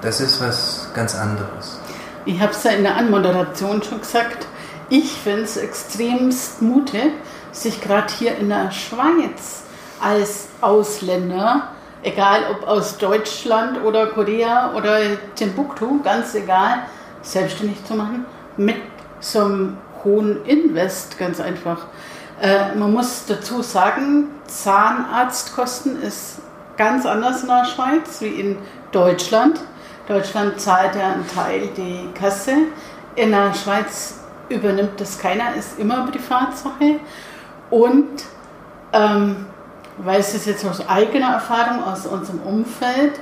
[0.00, 1.78] das ist was ganz anderes.
[2.24, 4.46] Ich habe es ja in der Anmoderation schon gesagt.
[4.94, 7.12] Ich finde es extremst mutig,
[7.50, 9.62] sich gerade hier in der Schweiz
[9.98, 11.68] als Ausländer,
[12.02, 14.98] egal ob aus Deutschland oder Korea oder
[15.34, 16.80] Timbuktu, ganz egal,
[17.22, 18.26] selbstständig zu machen,
[18.58, 18.76] mit
[19.18, 21.86] so einem hohen Invest, ganz einfach.
[22.42, 26.40] Äh, man muss dazu sagen, Zahnarztkosten ist
[26.76, 28.58] ganz anders in der Schweiz wie in
[28.90, 29.58] Deutschland.
[30.06, 32.56] Deutschland zahlt ja einen Teil die Kasse.
[33.16, 34.18] In der Schweiz
[34.52, 37.00] übernimmt das keiner, ist immer Privatsache.
[37.70, 38.24] Und
[38.92, 39.46] ähm,
[39.98, 43.18] weiß es jetzt aus eigener Erfahrung, aus unserem Umfeld,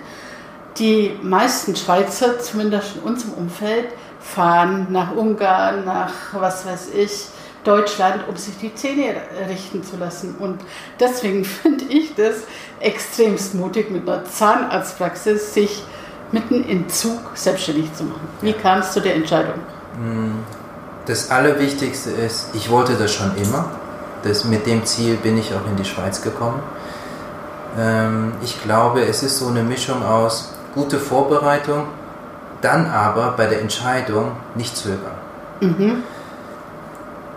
[0.78, 3.88] die meisten Schweizer, zumindest in unserem Umfeld,
[4.20, 7.28] fahren nach Ungarn, nach was weiß ich,
[7.64, 9.16] Deutschland, um sich die Zähne
[9.48, 10.36] richten zu lassen.
[10.38, 10.60] Und
[10.98, 12.44] deswegen finde ich das
[12.80, 15.82] extremst mutig, mit einer Zahnarztpraxis sich
[16.32, 18.28] mitten im Zug selbstständig zu machen.
[18.40, 19.60] Wie kam es zu der Entscheidung?
[21.10, 23.64] Das Allerwichtigste ist, ich wollte das schon immer.
[24.22, 26.62] Das, mit dem Ziel bin ich auch in die Schweiz gekommen.
[27.76, 31.86] Ähm, ich glaube, es ist so eine Mischung aus gute Vorbereitung,
[32.60, 35.16] dann aber bei der Entscheidung nicht zögern.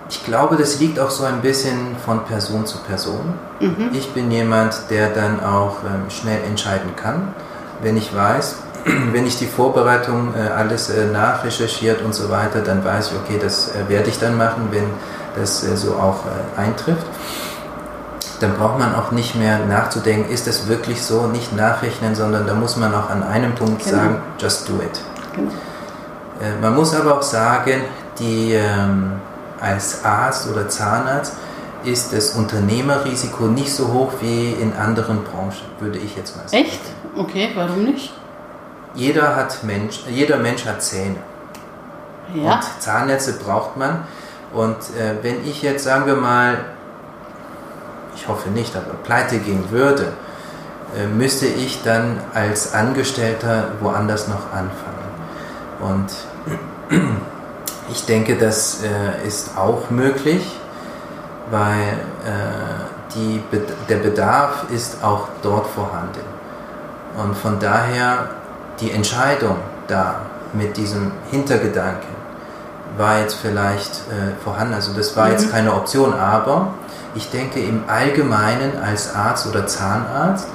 [0.07, 3.33] Ich glaube, das liegt auch so ein bisschen von Person zu Person.
[3.95, 7.33] Ich bin jemand, der dann auch ähm, schnell entscheiden kann,
[7.81, 12.83] wenn ich weiß, wenn ich die Vorbereitung äh, alles äh, nachrecherchiert und so weiter, dann
[12.83, 14.85] weiß ich, okay, das äh, werde ich dann machen, wenn
[15.39, 17.05] das äh, so auch äh, eintrifft.
[18.39, 22.53] Dann braucht man auch nicht mehr nachzudenken, ist das wirklich so, nicht nachrechnen, sondern da
[22.53, 23.95] muss man auch an einem Punkt Genau.
[23.97, 24.99] sagen, just do it.
[25.33, 25.49] Genau.
[26.41, 27.81] Äh, Man muss aber auch sagen,
[28.19, 29.13] die, ähm,
[29.61, 31.33] als Arzt oder Zahnarzt
[31.85, 36.63] ist das Unternehmerrisiko nicht so hoch wie in anderen Branchen, würde ich jetzt mal sagen.
[36.65, 36.81] Echt?
[37.15, 38.13] Okay, warum nicht?
[38.95, 41.15] Jeder, hat Mensch, jeder Mensch hat Zähne
[42.33, 42.55] Ja.
[42.55, 44.03] und Zahnärzte braucht man.
[44.53, 46.57] Und äh, wenn ich jetzt, sagen wir mal,
[48.15, 50.13] ich hoffe nicht, aber pleite gehen würde,
[50.95, 54.93] äh, müsste ich dann als Angestellter woanders noch anfangen.
[55.79, 56.99] Und
[57.89, 60.45] ich denke, das äh, ist auch möglich,
[61.49, 63.41] weil äh, die,
[63.89, 66.21] der Bedarf ist auch dort vorhanden.
[67.17, 68.29] Und von daher
[68.79, 69.57] die Entscheidung
[69.87, 70.21] da
[70.53, 72.13] mit diesem Hintergedanken
[72.97, 74.73] war jetzt vielleicht äh, vorhanden.
[74.73, 76.73] Also das war jetzt keine Option, aber
[77.15, 80.47] ich denke im Allgemeinen als Arzt oder Zahnarzt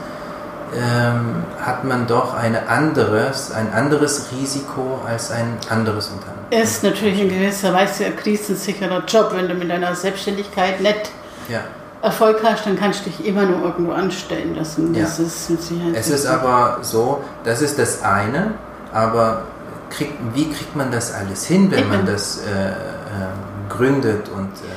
[0.77, 6.47] ähm, hat man doch eine anderes, ein anderes Risiko als ein anderes Unternehmen.
[6.51, 9.33] Ist natürlich in gewisser Weise ein krisensicherer Job.
[9.35, 11.11] Wenn du mit deiner Selbstständigkeit nicht
[11.49, 11.61] Ja.
[12.03, 14.95] Erfolg hast, dann kannst du dich immer nur irgendwo anstellen lassen.
[14.95, 15.25] Das Ja.
[15.25, 15.95] ist mit Sicherheit.
[15.97, 18.55] Es ist aber so, das ist das eine,
[18.93, 19.43] aber
[19.91, 22.75] kriegt, wie kriegt man das alles hin, wenn man das äh, äh,
[23.69, 24.69] gründet und äh,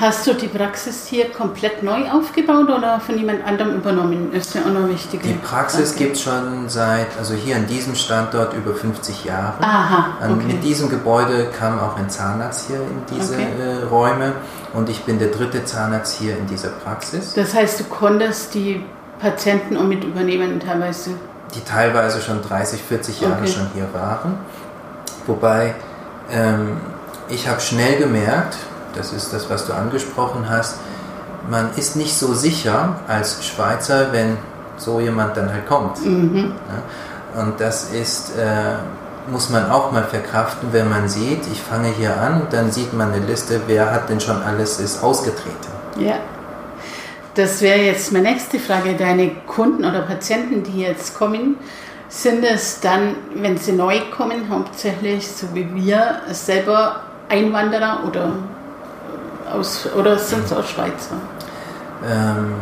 [0.00, 4.32] Hast du die Praxis hier komplett neu aufgebaut oder von jemand anderem übernommen?
[4.32, 5.22] Ist ja auch noch wichtig.
[5.22, 9.62] die Praxis gibt es schon seit, also hier an diesem Standort über 50 Jahre.
[9.62, 10.44] Aha, okay.
[10.46, 13.46] Mit diesem Gebäude kam auch ein Zahnarzt hier in diese Okay.
[13.60, 14.32] äh, Räume
[14.72, 17.34] und ich bin der dritte Zahnarzt hier in dieser Praxis.
[17.34, 18.82] Das heißt, du konntest die
[19.20, 21.10] Patienten auch mit übernehmen teilweise?
[21.54, 24.38] Die teilweise schon 30, 40 Jahre schon hier waren.
[25.26, 25.74] Wobei
[26.30, 26.78] ähm,
[27.28, 28.56] ich habe schnell gemerkt,
[28.94, 30.76] das ist das, was du angesprochen hast,
[31.50, 34.36] man ist nicht so sicher als Schweizer, wenn
[34.76, 36.04] so jemand dann halt kommt.
[36.04, 36.52] Mhm.
[36.68, 37.42] Ja?
[37.42, 38.74] Und das ist, äh,
[39.30, 42.92] muss man auch mal verkraften, wenn man sieht, ich fange hier an und dann sieht
[42.92, 45.72] man eine Liste, wer hat denn schon alles ist ausgetreten.
[45.98, 46.16] Ja.
[47.34, 48.94] Das wäre jetzt meine nächste Frage.
[48.94, 51.56] Deine Kunden oder Patienten, die jetzt kommen,
[52.08, 57.00] sind es dann, wenn sie neu kommen, hauptsächlich so wie wir, selber
[57.30, 58.32] Einwanderer oder,
[59.54, 61.16] aus, oder sind es auch Schweizer?
[62.08, 62.54] Ähm,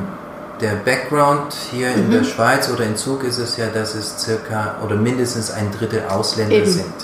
[0.60, 2.04] der Background hier mhm.
[2.04, 5.70] in der Schweiz oder in Zug ist es ja, dass es circa oder mindestens ein
[5.72, 6.70] Drittel Ausländer Eben.
[6.70, 6.94] sind.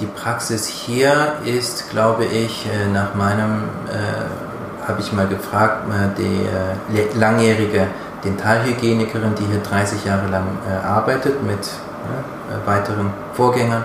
[0.00, 6.20] Die Praxis hier ist, glaube ich, äh, nach meinem, äh, habe ich mal gefragt, äh,
[6.20, 7.88] die äh, langjährige
[8.24, 13.84] Dentalhygienikerin, die hier 30 Jahre lang äh, arbeitet mit äh, weiteren Vorgängern,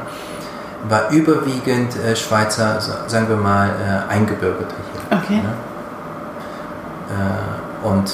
[0.89, 3.69] war überwiegend Schweizer, sagen wir mal,
[4.09, 4.75] Eingebürgerte.
[5.13, 5.41] Okay.
[5.41, 5.53] Ne?
[7.83, 8.09] und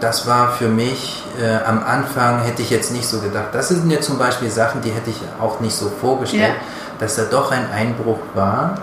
[0.00, 3.48] das war für mich äh, am Anfang, hätte ich jetzt nicht so gedacht.
[3.52, 6.98] Das sind ja zum Beispiel Sachen, die hätte ich auch nicht so vorgestellt, ja.
[6.98, 8.74] dass da doch ein Einbruch war.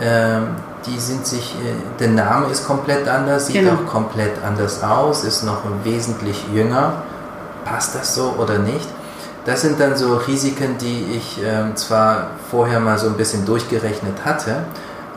[0.00, 0.48] Ähm,
[0.86, 3.74] die sind sich, äh, der Name ist komplett anders, sieht genau.
[3.74, 6.94] auch komplett anders aus, ist noch wesentlich jünger.
[7.64, 8.88] Passt das so oder nicht?
[9.44, 14.24] Das sind dann so Risiken, die ich äh, zwar vorher mal so ein bisschen durchgerechnet
[14.24, 14.64] hatte,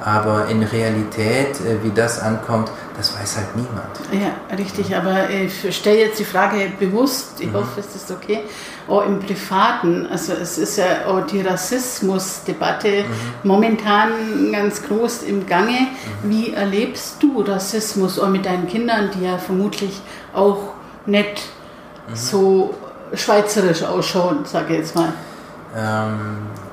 [0.05, 3.89] aber in Realität, äh, wie das ankommt, das weiß halt niemand.
[4.11, 4.95] Ja, richtig.
[4.95, 7.55] Aber ich stelle jetzt die Frage bewusst, ich mhm.
[7.55, 8.41] hoffe, es ist okay,
[8.87, 10.05] auch im Privaten.
[10.05, 13.49] Also es ist ja auch die Rassismusdebatte mhm.
[13.49, 14.11] momentan
[14.51, 15.71] ganz groß im Gange.
[16.21, 16.29] Mhm.
[16.29, 19.99] Wie erlebst du Rassismus auch mit deinen Kindern, die ja vermutlich
[20.35, 20.73] auch
[21.07, 21.49] nicht
[22.07, 22.15] mhm.
[22.15, 22.75] so
[23.15, 25.13] schweizerisch ausschauen, sage ich jetzt mal?
[25.75, 26.64] Ähm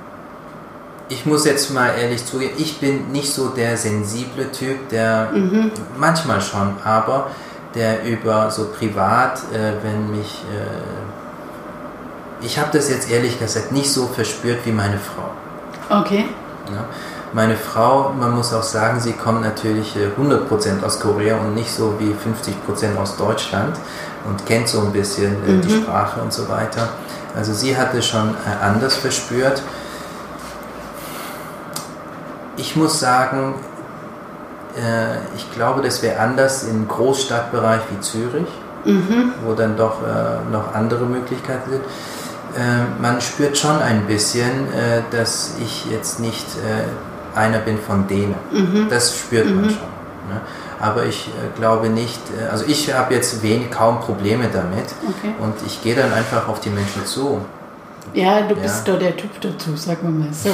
[1.09, 5.71] ich muss jetzt mal ehrlich zugeben, ich bin nicht so der sensible Typ, der mhm.
[5.99, 7.31] manchmal schon, aber
[7.75, 13.91] der über so privat, äh, wenn mich, äh, ich habe das jetzt ehrlich gesagt nicht
[13.91, 16.01] so verspürt wie meine Frau.
[16.01, 16.27] Okay.
[16.73, 16.85] Ja?
[17.33, 21.73] Meine Frau, man muss auch sagen, sie kommt natürlich 100% äh, aus Korea und nicht
[21.73, 23.79] so wie 50% aus Deutschland
[24.29, 25.63] und kennt so ein bisschen äh, mhm.
[25.63, 26.91] die Sprache und so weiter.
[27.35, 29.63] Also sie hatte schon äh, anders verspürt
[32.57, 33.55] ich muss sagen,
[34.77, 38.49] äh, ich glaube, das wäre anders im Großstadtbereich wie Zürich,
[38.85, 39.33] mhm.
[39.45, 41.83] wo dann doch äh, noch andere Möglichkeiten sind.
[42.55, 48.07] Äh, man spürt schon ein bisschen, äh, dass ich jetzt nicht äh, einer bin von
[48.07, 48.35] denen.
[48.51, 48.89] Mhm.
[48.91, 49.57] Das spürt mhm.
[49.57, 49.89] man schon.
[50.29, 50.41] Ne?
[50.81, 55.35] Aber ich äh, glaube nicht, also ich habe jetzt wenig, kaum Probleme damit okay.
[55.39, 57.41] und ich gehe dann einfach auf die Menschen zu.
[58.15, 58.93] Ja, du bist ja.
[58.93, 60.51] doch der Typ dazu, sagen wir mal so.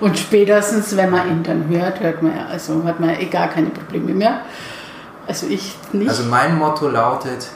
[0.00, 3.70] Und spätestens, wenn man ihn dann hört, hört man, also hat man eh gar keine
[3.70, 4.42] Probleme mehr.
[5.26, 6.08] Also ich nicht.
[6.08, 7.48] Also mein Motto lautet,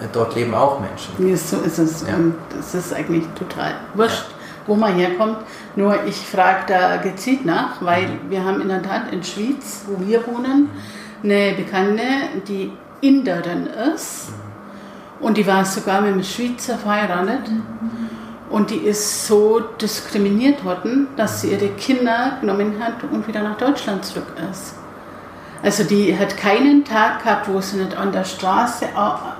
[0.00, 1.28] äh, dort leben auch Menschen.
[1.28, 2.04] Ja, so ist es.
[2.06, 2.14] Ja.
[2.14, 4.36] Und das ist eigentlich total wurscht, ja.
[4.66, 5.38] wo man herkommt.
[5.76, 8.30] Nur ich frage da gezielt nach, weil mhm.
[8.30, 10.70] wir haben in der Tat in Schwyz, wo wir wohnen,
[11.22, 12.02] eine Bekannte,
[12.46, 14.30] die Inderin ist.
[14.30, 15.26] Mhm.
[15.26, 17.48] Und die war sogar mit einem Schweizer verheiratet.
[17.50, 17.99] Mhm.
[18.50, 23.56] Und die ist so diskriminiert worden, dass sie ihre Kinder genommen hat und wieder nach
[23.56, 24.74] Deutschland zurück ist.
[25.62, 28.86] Also die hat keinen Tag gehabt, wo sie nicht an der Straße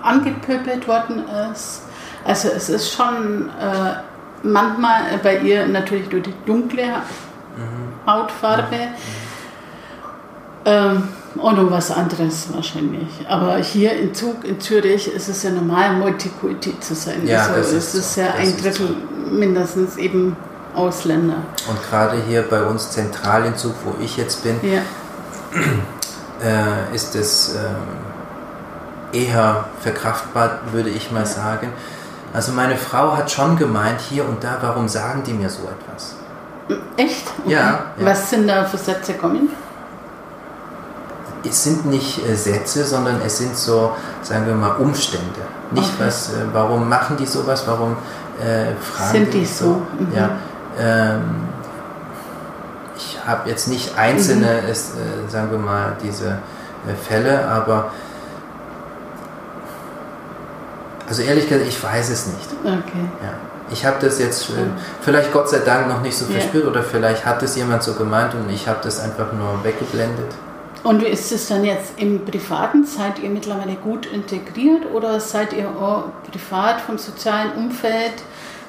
[0.02, 1.82] angepöbelt worden ist.
[2.24, 3.94] Also es ist schon äh,
[4.42, 8.06] manchmal bei ihr natürlich durch die dunkle mhm.
[8.06, 8.88] Hautfarbe.
[10.66, 13.08] Ähm, und noch was anderes wahrscheinlich.
[13.28, 17.26] Aber hier in Zug, in Zürich, ist es ja normal, Multikulti zu sein.
[17.26, 18.20] Ja, also das es ist, so.
[18.20, 19.34] ja ein Drittel so.
[19.34, 20.36] mindestens eben
[20.74, 21.36] Ausländer.
[21.68, 24.82] Und gerade hier bei uns zentral in Zug, wo ich jetzt bin, ja.
[26.44, 31.26] äh, ist es äh, eher verkraftbar, würde ich mal ja.
[31.26, 31.72] sagen.
[32.32, 36.14] Also meine Frau hat schon gemeint, hier und da, warum sagen die mir so etwas?
[36.96, 37.26] Echt?
[37.44, 37.52] Okay.
[37.52, 37.60] Ja,
[37.96, 38.06] ja.
[38.06, 39.48] Was sind da für Sätze kommen?
[41.48, 45.40] Es sind nicht äh, Sätze, sondern es sind so, sagen wir mal, Umstände.
[45.70, 46.04] Nicht okay.
[46.06, 47.96] was, äh, warum machen die sowas, warum
[48.40, 49.82] äh, fragen sind die, die so?
[49.98, 50.12] Mhm.
[50.14, 50.30] Ja,
[50.78, 51.22] ähm,
[52.96, 54.70] ich habe jetzt nicht einzelne, mhm.
[54.70, 56.38] es, äh, sagen wir mal, diese
[56.86, 57.90] äh, Fälle, aber
[61.08, 62.48] also ehrlich gesagt, ich weiß es nicht.
[62.62, 63.08] Okay.
[63.22, 63.32] Ja.
[63.72, 64.52] Ich habe das jetzt äh,
[65.00, 66.70] vielleicht Gott sei Dank noch nicht so verspürt ja.
[66.70, 70.32] oder vielleicht hat es jemand so gemeint und ich habe das einfach nur weggeblendet.
[70.82, 72.84] Und wie ist es dann jetzt im Privaten?
[72.84, 75.68] Seid ihr mittlerweile gut integriert oder seid ihr
[76.30, 78.14] privat vom sozialen Umfeld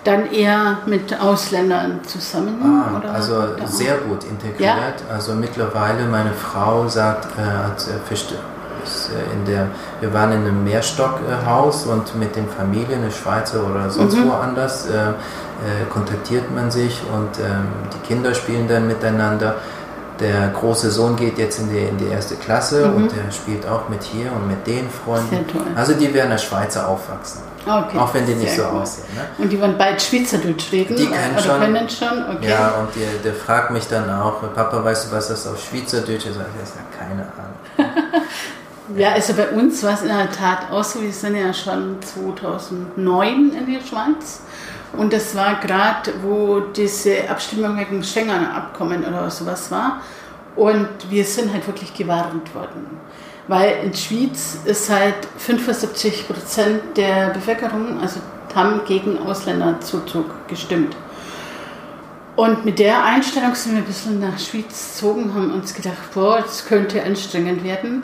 [0.04, 2.60] dann eher mit Ausländern zusammen?
[2.64, 4.60] Ah, oder also sehr gut integriert.
[4.60, 4.94] Ja?
[5.10, 9.68] Also mittlerweile meine Frau sagt, äh, fischt äh, in der,
[10.00, 14.30] wir waren in einem Mehrstockhaus und mit den Familien, eine Schweizer oder sonst mhm.
[14.30, 15.14] woanders, äh, äh,
[15.90, 19.56] kontaktiert man sich und ähm, die Kinder spielen dann miteinander.
[20.22, 22.96] Der große Sohn geht jetzt in die, in die erste Klasse mhm.
[22.96, 25.46] und der spielt auch mit hier und mit den Freunden.
[25.76, 27.42] Also die werden als Schweizer aufwachsen.
[27.66, 27.98] Okay.
[27.98, 28.82] Auch wenn die nicht so cool.
[28.82, 29.06] aussehen.
[29.16, 29.22] Ne?
[29.38, 30.96] Und die wollen bald Schweizerdeutsch reden?
[30.96, 31.60] Die können oder schon.
[31.60, 32.38] Können schon?
[32.38, 32.50] Okay.
[32.50, 36.26] Ja, und der, der fragt mich dann auch, Papa, weißt du, was das auf Schweizerdeutsch
[36.26, 36.28] ist?
[36.28, 37.92] Ich sage, keine Ahnung.
[38.96, 41.98] ja, also bei uns war es in der Tat auch so, wir sind ja schon
[42.02, 44.42] 2009 in der Schweiz.
[44.98, 50.02] Und das war gerade, wo diese Abstimmung wegen Schengen-Abkommen oder sowas war.
[50.56, 53.00] Und wir sind halt wirklich gewarnt worden.
[53.48, 58.20] Weil in Schwyz ist halt 75 Prozent der Bevölkerung, also
[58.54, 60.96] haben gegen Ausländerzuzug gestimmt.
[62.36, 66.42] Und mit der Einstellung sind wir ein bisschen nach Schwyz gezogen, haben uns gedacht, boah,
[66.42, 68.04] das könnte anstrengend werden.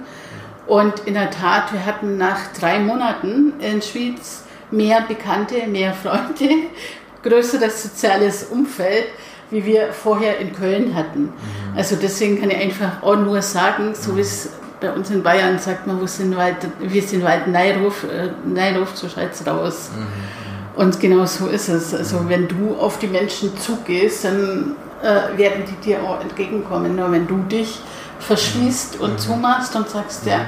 [0.67, 6.56] Und in der Tat, wir hatten nach drei Monaten in Schwyz mehr Bekannte, mehr Freunde,
[7.23, 9.06] größeres soziales Umfeld,
[9.49, 11.23] wie wir vorher in Köln hatten.
[11.23, 11.32] Mhm.
[11.75, 14.49] Also deswegen kann ich einfach auch nur sagen, so wie es
[14.80, 18.95] bei uns in Bayern sagt man, wir sind weit, wir sind weit Neiruf, äh, Neiruf
[18.95, 19.89] so scheit's raus.
[19.95, 20.82] Mhm.
[20.82, 21.93] Und genau so ist es.
[21.93, 22.30] Also mhm.
[22.30, 26.95] wenn du auf die Menschen zugehst, dann äh, werden die dir auch entgegenkommen.
[26.95, 27.80] Nur wenn du dich
[28.19, 30.41] verschließt und zumachst und sagst, ja,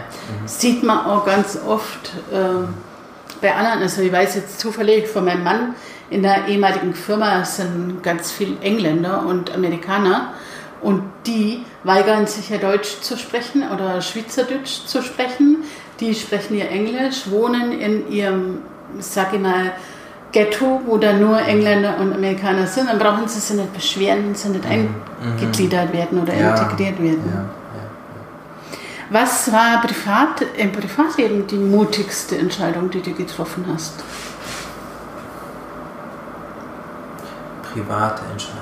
[0.45, 2.11] sieht man auch ganz oft.
[2.31, 2.67] Äh,
[3.41, 5.75] bei anderen, also ich weiß jetzt zufällig von meinem Mann,
[6.09, 10.33] in der ehemaligen Firma sind ganz viele Engländer und Amerikaner
[10.81, 15.57] und die weigern sich ja Deutsch zu sprechen oder Schweizerdeutsch zu sprechen.
[15.99, 18.59] Die sprechen ihr Englisch, wohnen in ihrem,
[18.99, 19.73] sag ich mal,
[20.31, 24.49] Ghetto, wo da nur Engländer und Amerikaner sind, dann brauchen sie sich nicht beschweren, sie
[24.49, 24.89] nicht mhm.
[25.21, 26.55] eingegliedert werden oder ja.
[26.55, 27.23] integriert werden.
[27.33, 27.49] Ja.
[29.11, 33.93] Was war privat, im Privatleben die mutigste Entscheidung, die du getroffen hast?
[37.73, 38.59] Private Entscheidung.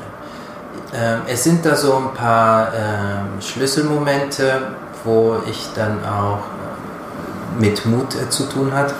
[0.93, 7.85] Ähm, es sind da so ein paar ähm, Schlüsselmomente, wo ich dann auch äh, mit
[7.85, 8.93] Mut äh, zu tun hat.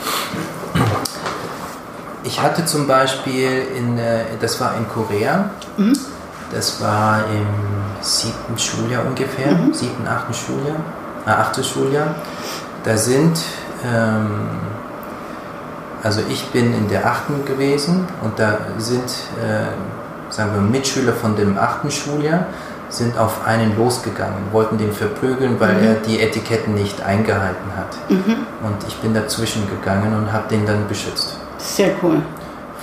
[2.23, 5.97] Ich hatte zum Beispiel, in, äh, das war in Korea, mhm.
[6.51, 7.47] das war im
[8.01, 9.73] siebten Schuljahr ungefähr, mhm.
[9.73, 10.75] siebten, achten Schuljahr
[11.27, 12.15] achtes Schuljahr.
[12.83, 13.37] Da sind,
[13.85, 14.49] ähm,
[16.03, 19.09] also ich bin in der achten gewesen und da sind,
[19.43, 22.45] äh, sagen wir, Mitschüler von dem achten Schuljahr
[22.89, 25.87] sind auf einen losgegangen, wollten den verprügeln, weil mhm.
[25.87, 27.97] er die Etiketten nicht eingehalten hat.
[28.09, 28.45] Mhm.
[28.63, 31.37] Und ich bin dazwischen gegangen und habe den dann beschützt.
[31.57, 32.21] Sehr cool.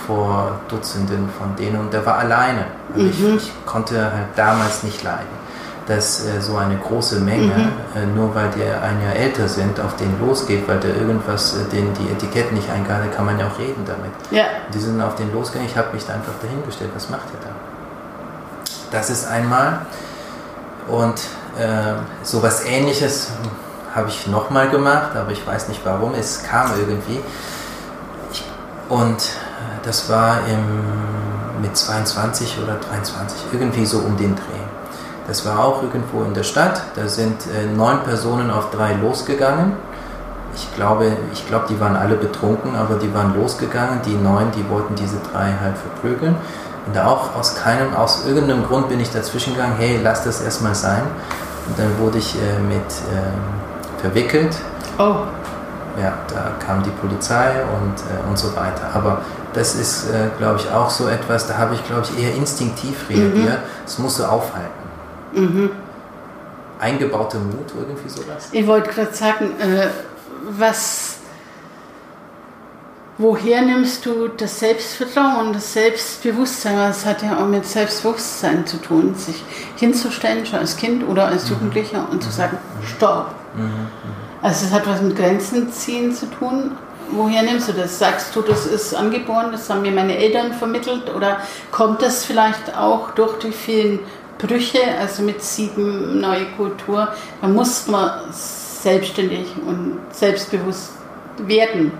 [0.05, 2.65] Vor Dutzenden von denen und der war alleine.
[2.93, 3.37] Also mhm.
[3.37, 5.44] ich, ich, konnte halt damals nicht leiden
[5.87, 7.71] dass äh, so eine große Menge, mhm.
[7.95, 11.63] äh, nur weil die ein Jahr älter sind, auf den losgeht, weil der irgendwas, äh,
[11.65, 14.11] den die Etiketten nicht eingehalten kann man ja auch reden damit.
[14.31, 14.45] Ja.
[14.73, 17.55] Die sind auf den losgegangen, ich habe mich da einfach dahingestellt, was macht ihr da?
[18.91, 19.85] Das ist einmal.
[20.87, 21.19] Und
[21.57, 21.93] äh,
[22.23, 23.29] sowas ähnliches
[23.93, 27.19] habe ich nochmal gemacht, aber ich weiß nicht warum, es kam irgendwie.
[28.31, 28.43] Ich,
[28.89, 34.64] und äh, das war im, mit 22 oder 23, irgendwie so um den Dreh.
[35.27, 36.81] Das war auch irgendwo in der Stadt.
[36.95, 39.73] Da sind äh, neun Personen auf drei losgegangen.
[40.55, 44.01] Ich glaube, ich glaube, die waren alle betrunken, aber die waren losgegangen.
[44.05, 46.35] Die neun, die wollten diese drei halt verprügeln.
[46.85, 50.41] Und da auch aus keinem, aus irgendeinem Grund bin ich dazwischen gegangen, hey, lass das
[50.41, 51.01] erstmal sein.
[51.67, 54.55] Und dann wurde ich äh, mit äh, verwickelt.
[54.99, 55.15] Oh.
[55.99, 58.89] Ja, da kam die Polizei und, äh, und so weiter.
[58.93, 59.21] Aber
[59.53, 63.09] das ist, äh, glaube ich, auch so etwas, da habe ich, glaube ich, eher instinktiv
[63.09, 63.59] reagiert.
[63.85, 64.05] Es mhm.
[64.05, 64.84] musst du aufhalten.
[65.35, 65.69] Mhm.
[66.79, 68.49] Eingebaute Mut, irgendwie sowas?
[68.51, 69.87] Ich wollte gerade sagen, äh,
[70.49, 71.17] was,
[73.17, 76.75] woher nimmst du das Selbstvertrauen, das Selbstbewusstsein?
[76.75, 79.41] Das hat ja auch mit Selbstbewusstsein zu tun, sich
[79.77, 81.55] hinzustellen, schon als Kind oder als mhm.
[81.55, 82.09] Jugendlicher mhm.
[82.11, 82.33] und zu mhm.
[82.33, 83.33] sagen, stopp.
[83.55, 83.63] Mhm.
[83.63, 84.15] mhm.
[84.41, 86.71] Also es hat was mit Grenzen ziehen zu tun.
[87.09, 87.97] Woher nimmst du das?
[87.97, 91.37] Sagst du, das ist angeboren, das haben mir meine Eltern vermittelt oder
[91.71, 93.99] kommt das vielleicht auch durch die vielen
[94.37, 97.07] Brüche, also mit sieben neue Kultur,
[97.41, 100.91] da muss man selbstständig und selbstbewusst
[101.37, 101.91] werden.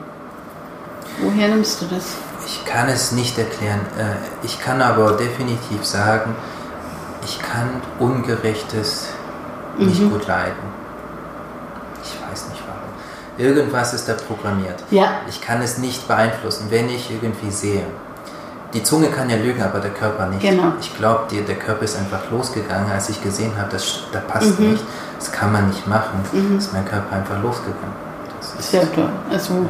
[1.22, 2.16] Woher nimmst du das?
[2.46, 3.82] Ich kann es nicht erklären.
[3.98, 6.36] Äh, ich kann aber definitiv sagen,
[7.24, 7.70] ich kann
[8.00, 9.10] Ungerechtes
[9.78, 10.12] nicht mhm.
[10.12, 10.76] gut leiden.
[13.38, 14.82] Irgendwas ist da programmiert.
[14.92, 15.20] Ja.
[15.28, 17.84] Ich kann es nicht beeinflussen, wenn ich irgendwie sehe.
[18.76, 20.42] Die Zunge kann ja lügen, aber der Körper nicht.
[20.42, 20.74] Genau.
[20.82, 24.72] Ich glaube, der Körper ist einfach losgegangen, als ich gesehen habe, das, das passt Mhm.
[24.72, 24.84] nicht.
[25.18, 26.20] Das kann man nicht machen.
[26.58, 27.94] Ist mein Körper einfach losgegangen.
[28.38, 29.10] Das ist, Sehr toll.
[29.32, 29.66] Also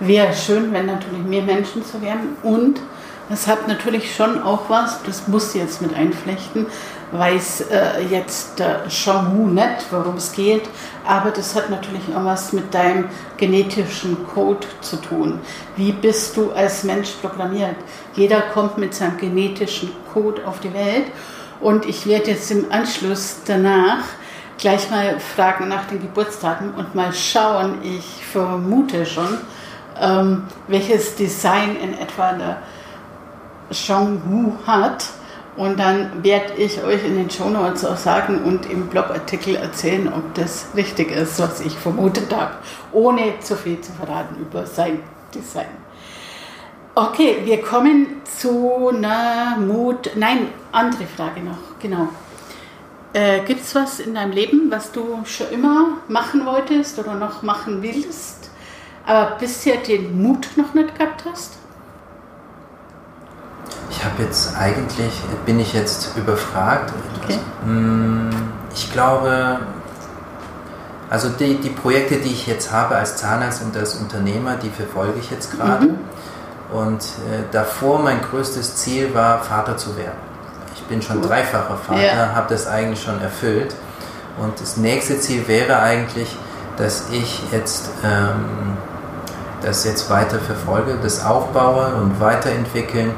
[0.00, 2.36] wäre schön, wenn natürlich mehr Menschen so wären.
[2.42, 2.80] Und
[3.30, 6.66] es hat natürlich schon auch was, das muss jetzt mit einflechten,
[7.12, 10.68] weiß äh, jetzt Jean Wu nicht, worum es geht,
[11.06, 15.40] aber das hat natürlich auch was mit deinem genetischen Code zu tun.
[15.76, 17.76] Wie bist du als Mensch programmiert?
[18.14, 21.06] Jeder kommt mit seinem genetischen Code auf die Welt
[21.60, 24.04] und ich werde jetzt im Anschluss danach
[24.58, 29.38] gleich mal fragen nach den Geburtstagen und mal schauen, ich vermute schon,
[29.98, 32.58] ähm, welches Design in etwa der
[33.70, 35.04] Jean Wu hat.
[35.60, 40.32] Und dann werde ich euch in den Shownotes auch sagen und im Blogartikel erzählen, ob
[40.32, 42.54] das richtig ist, was ich vermutet habe,
[42.92, 45.00] ohne zu viel zu verraten über sein
[45.34, 45.66] Design.
[46.94, 50.12] Okay, wir kommen zu einer Mut.
[50.16, 52.08] Nein, andere Frage noch, genau.
[53.12, 57.42] Äh, Gibt es was in deinem Leben, was du schon immer machen wolltest oder noch
[57.42, 58.48] machen willst,
[59.04, 61.58] aber bisher den Mut noch nicht gehabt hast?
[64.20, 65.12] Habe jetzt eigentlich,
[65.46, 66.92] bin ich jetzt überfragt.
[67.24, 67.38] Okay.
[67.66, 68.30] Mm,
[68.74, 69.58] Ich glaube,
[71.08, 75.18] also die, die Projekte, die ich jetzt habe als Zahnarzt und als Unternehmer, die verfolge
[75.18, 75.86] ich jetzt gerade.
[75.86, 75.98] Mhm.
[76.72, 80.18] Und äh, davor mein größtes Ziel war, Vater zu werden.
[80.74, 81.26] Ich bin schon Cool.
[81.26, 82.32] dreifacher Vater, Ja.
[82.34, 83.74] habe das eigentlich schon erfüllt.
[84.40, 86.36] Und das nächste Ziel wäre eigentlich,
[86.76, 88.76] dass ich jetzt ähm,
[89.62, 93.12] das jetzt weiter verfolge, das aufbaue und weiterentwickeln.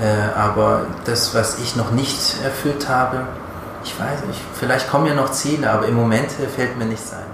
[0.00, 3.26] Äh, aber das, was ich noch nicht erfüllt habe,
[3.84, 7.29] ich weiß nicht, vielleicht kommen ja noch Ziele, aber im Moment fällt mir nichts ein.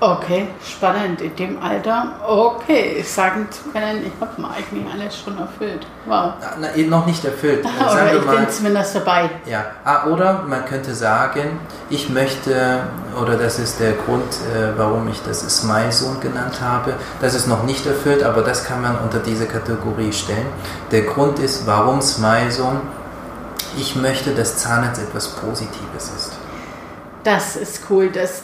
[0.00, 2.14] Okay, spannend in dem Alter.
[2.26, 5.86] Okay, sagen zu können, ich habe mir eigentlich alles schon erfüllt.
[6.04, 6.32] Wow.
[6.40, 7.64] Na, na, eh, noch nicht erfüllt.
[7.78, 9.30] Sagen Oder wir ich mal, bin zumindest dabei.
[9.46, 12.82] Ja, ah, oder man könnte sagen, ich möchte,
[13.20, 14.24] oder das ist der Grund,
[14.54, 18.64] äh, warum ich das Smile Zone genannt habe, das ist noch nicht erfüllt, aber das
[18.64, 20.46] kann man unter diese Kategorie stellen.
[20.90, 22.80] Der Grund ist, warum Smile Zone,
[23.76, 26.32] ich möchte, dass Zahnarzt etwas Positives ist.
[27.22, 28.42] Das ist cool, dass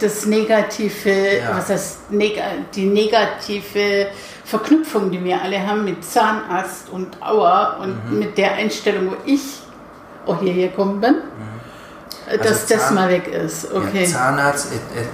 [0.00, 1.56] das negative, Ja.
[1.56, 2.40] was heißt, neg
[2.74, 4.08] die negative
[4.44, 8.18] Verknüpfung, die wir alle haben mit Zahnarzt und Aua und Mhm.
[8.18, 9.60] mit der Einstellung, wo ich
[10.26, 11.16] auch hierher gekommen bin,
[12.26, 13.72] dass Also das Zahn- mal weg ist.
[13.72, 14.04] Okay.
[14.04, 14.68] Ja, Zahnarzt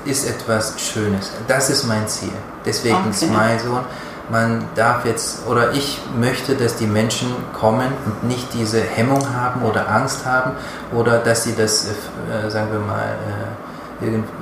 [0.05, 1.32] ist etwas Schönes.
[1.49, 2.32] Das ist mein Ziel.
[2.64, 3.12] Deswegen Okay.
[3.12, 3.84] Smile Zone.
[4.28, 9.62] Man darf jetzt, oder ich möchte, dass die Menschen kommen und nicht diese Hemmung haben
[9.62, 10.53] oder Angst haben
[10.93, 13.66] oder dass sie das, äh, sagen wir mal, äh,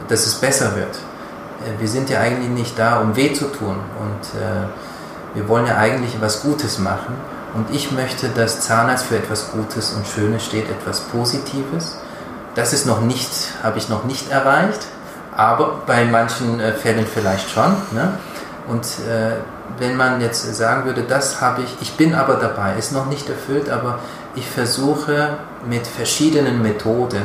[0.09, 0.97] dass es besser wird.
[1.65, 4.67] Äh, wir sind ja eigentlich nicht da, um weh zu tun und äh,
[5.35, 7.15] wir wollen ja eigentlich was Gutes machen.
[7.55, 11.97] Und ich möchte, dass Zahnarzt für etwas Gutes und Schönes steht, etwas Positives.
[12.55, 13.31] Das ist noch nicht,
[13.63, 14.81] habe ich noch nicht erreicht,
[15.37, 17.77] aber bei manchen äh, Fällen vielleicht schon.
[17.93, 18.19] Ne?
[18.67, 19.37] Und äh,
[19.79, 23.29] wenn man jetzt sagen würde, das habe ich, ich bin aber dabei, ist noch nicht
[23.29, 23.99] erfüllt, aber
[24.35, 25.37] ich versuche
[25.69, 27.23] mit verschiedenen Methoden,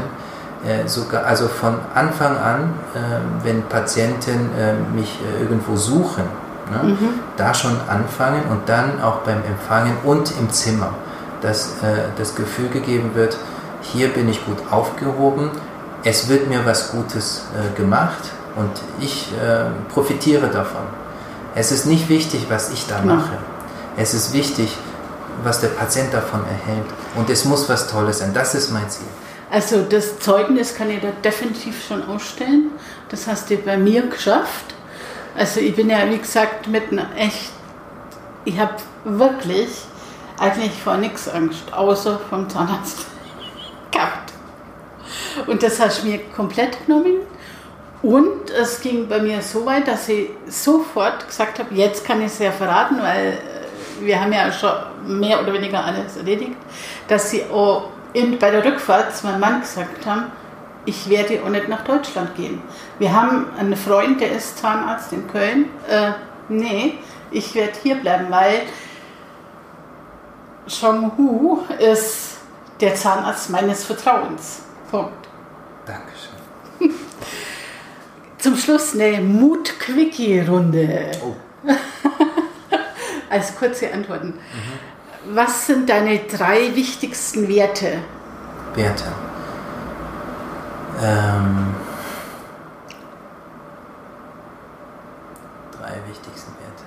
[0.87, 6.25] sogar, also von Anfang an, äh, wenn Patienten äh, mich äh, irgendwo suchen,
[6.71, 6.97] ne,
[7.37, 10.93] da schon anfangen und dann auch beim Empfangen und im Zimmer,
[11.41, 13.37] dass äh, das Gefühl gegeben wird,
[13.81, 15.51] hier bin ich gut aufgehoben,
[16.03, 18.19] es wird mir was Gutes äh, gemacht
[18.55, 20.81] und ich äh, profitiere davon.
[21.55, 23.15] Es ist nicht wichtig, was ich da Genau.
[23.15, 23.37] mache.
[23.97, 24.77] Es ist wichtig,
[25.43, 26.85] was der Patient davon erhält.
[27.15, 28.31] Und es muss was Tolles sein.
[28.33, 29.07] Das ist mein Ziel.
[29.51, 32.71] Also das Zeugnis kann ich da definitiv schon ausstellen.
[33.09, 34.75] Das hast du bei mir geschafft.
[35.35, 37.51] Also ich bin ja, wie gesagt, mit einer echt,
[38.45, 38.75] ich habe
[39.05, 39.69] wirklich
[40.37, 43.05] eigentlich vor nichts Angst, außer vom Zahnarzt
[43.91, 44.33] gehabt.
[45.47, 47.17] Und das hast du mir komplett genommen.
[48.01, 52.27] Und es ging bei mir so weit, dass ich sofort gesagt habe, jetzt kann ich
[52.27, 54.71] es ja verraten, weil äh, wir haben ja schon
[55.19, 56.55] mehr oder weniger alles erledigt,
[57.09, 60.31] dass sie auch in, bei der Rückfahrt zu meinem Mann gesagt haben,
[60.85, 62.61] ich werde auch nicht nach Deutschland gehen.
[62.97, 65.65] Wir haben einen Freund, der ist Zahnarzt in Köln.
[65.87, 66.11] Äh,
[66.47, 66.97] nee,
[67.31, 68.61] ich werde hier bleiben, weil
[70.67, 72.37] Chong Hu ist
[72.79, 74.61] der Zahnarzt meines Vertrauens.
[74.89, 75.27] Punkt.
[75.85, 76.39] Dankeschön.
[78.37, 81.11] Zum Schluss eine Mut-Quickie-Runde.
[81.23, 81.35] Oh.
[83.29, 84.39] Als kurze Antworten.
[85.27, 87.99] Was sind deine drei wichtigsten Werte?
[88.73, 89.03] Werte.
[91.01, 91.75] Ähm,
[95.77, 96.83] drei wichtigsten Werte.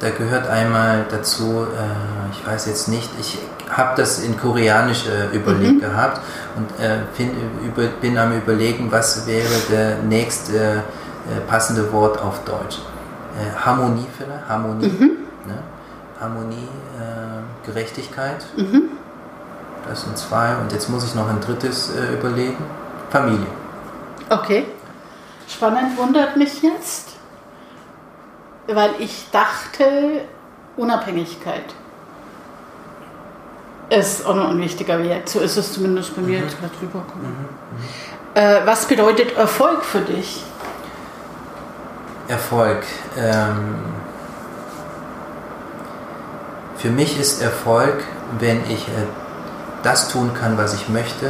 [0.00, 3.38] Da gehört einmal dazu, äh, ich weiß jetzt nicht, ich
[3.70, 5.80] habe das in Koreanisch äh, überlegt mhm.
[5.80, 6.20] gehabt
[6.56, 7.30] und äh, bin,
[7.64, 12.78] über, bin, am Überlegen, was wäre der nächste äh, passende Wort auf Deutsch.
[13.38, 14.48] Äh, Harmonie vielleicht?
[14.48, 14.88] Harmonie.
[14.88, 15.17] Mhm.
[16.20, 18.44] Harmonie, äh, Gerechtigkeit.
[18.56, 18.90] Mhm.
[19.88, 22.62] Das sind zwei und jetzt muss ich noch ein drittes überlegen.
[23.10, 23.46] Familie.
[24.28, 24.66] Okay.
[25.48, 27.08] Spannend wundert mich jetzt
[28.74, 30.22] weil ich dachte,
[30.76, 31.64] Unabhängigkeit
[33.90, 35.28] ist auch noch ein wichtiger Wert.
[35.28, 36.44] So ist es zumindest bei mir mhm.
[36.44, 37.26] jetzt gerade rübergekommen.
[37.26, 37.48] Mhm.
[38.34, 40.42] Äh, was bedeutet Erfolg für dich?
[42.28, 42.84] Erfolg.
[43.16, 43.76] Ähm,
[46.78, 48.04] für mich ist Erfolg,
[48.38, 49.06] wenn ich äh,
[49.82, 51.26] das tun kann, was ich möchte,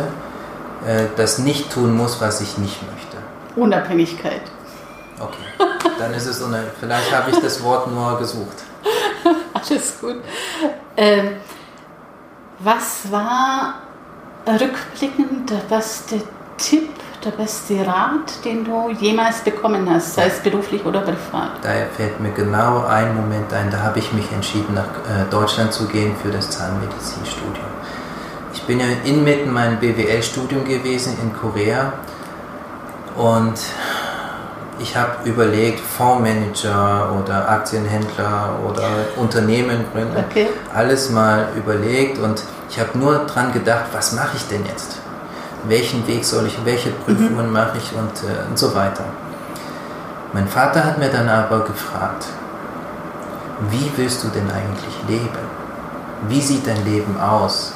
[0.86, 3.16] äh, das nicht tun muss, was ich nicht möchte.
[3.57, 4.42] Unabhängigkeit.
[5.18, 5.68] Okay.
[5.99, 8.62] Dann ist es eine, vielleicht habe ich das Wort nur gesucht.
[9.55, 10.16] Alles gut.
[10.96, 11.36] Ähm,
[12.61, 13.74] was war
[14.46, 16.22] rückblickend der beste
[16.59, 16.90] Tipp,
[17.24, 21.52] der beste Rat, den du jemals bekommen hast, sei es beruflich oder privat?
[21.62, 25.72] Da fällt mir genau ein Moment ein, da habe ich mich entschieden, nach äh, Deutschland
[25.72, 27.66] zu gehen für das Zahnmedizinstudium.
[28.52, 31.92] Ich bin ja inmitten meinem BWL-Studium gewesen in Korea
[33.16, 33.59] und
[34.80, 40.48] ich habe überlegt, Fondsmanager oder Aktienhändler oder Unternehmen gründen, okay.
[40.74, 44.98] alles mal überlegt und ich habe nur dran gedacht, was mache ich denn jetzt?
[45.64, 47.52] Welchen Weg soll ich, welche Prüfungen mhm.
[47.52, 49.04] mache ich und, äh, und so weiter.
[50.32, 52.26] Mein Vater hat mir dann aber gefragt,
[53.70, 55.59] wie willst du denn eigentlich leben?
[56.28, 57.72] Wie sieht dein Leben aus?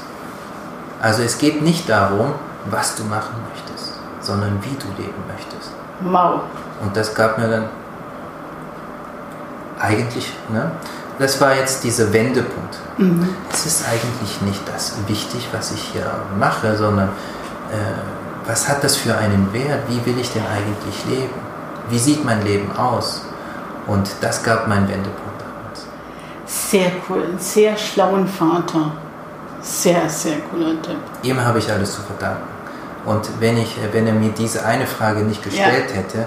[1.01, 2.33] Also es geht nicht darum,
[2.71, 5.73] was du machen möchtest, sondern wie du leben möchtest.
[6.01, 6.43] Wow.
[6.83, 7.65] Und das gab mir dann
[9.81, 10.71] eigentlich, ne?
[11.19, 12.79] das war jetzt dieser Wendepunkt.
[12.99, 13.29] Mhm.
[13.53, 17.09] Es ist eigentlich nicht das wichtig, was ich hier mache, sondern
[17.73, 19.81] äh, was hat das für einen Wert?
[19.89, 21.35] Wie will ich denn eigentlich leben?
[21.89, 23.23] Wie sieht mein Leben aus?
[23.87, 25.87] Und das gab meinen Wendepunkt damals.
[26.47, 28.93] Sehr cool, sehr schlauen Vater.
[29.61, 30.97] Sehr, sehr cooler Tipp.
[31.23, 32.49] Ihm habe ich alles zu verdanken.
[33.05, 35.97] Und wenn, ich, wenn er mir diese eine Frage nicht gestellt ja.
[35.97, 36.27] hätte,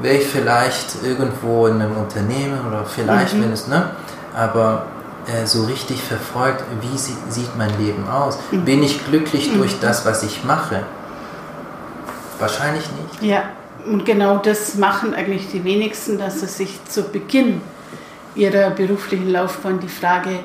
[0.00, 3.44] wäre ich vielleicht irgendwo in einem Unternehmen oder vielleicht, mhm.
[3.44, 3.90] wenn es, ne?
[4.34, 4.86] Aber
[5.26, 8.38] äh, so richtig verfolgt, wie sie, sieht mein Leben aus?
[8.50, 8.64] Mhm.
[8.64, 9.58] Bin ich glücklich mhm.
[9.58, 10.84] durch das, was ich mache?
[12.38, 13.22] Wahrscheinlich nicht.
[13.22, 13.44] Ja,
[13.86, 17.60] und genau das machen eigentlich die wenigsten, dass sie sich zu Beginn
[18.34, 20.40] ihrer beruflichen Laufbahn die Frage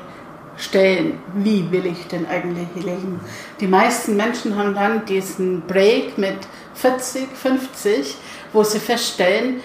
[0.57, 3.19] stellen, wie will ich denn eigentlich leben?
[3.59, 6.37] Die meisten Menschen haben dann diesen Break mit
[6.73, 8.17] 40, 50
[8.53, 9.61] wo sie feststellen,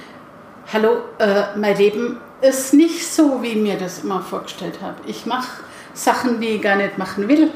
[0.73, 4.97] hallo, äh, mein Leben ist nicht so, wie ich mir das immer vorgestellt habe.
[5.07, 5.49] Ich mache
[5.95, 7.51] Sachen, die ich gar nicht machen will.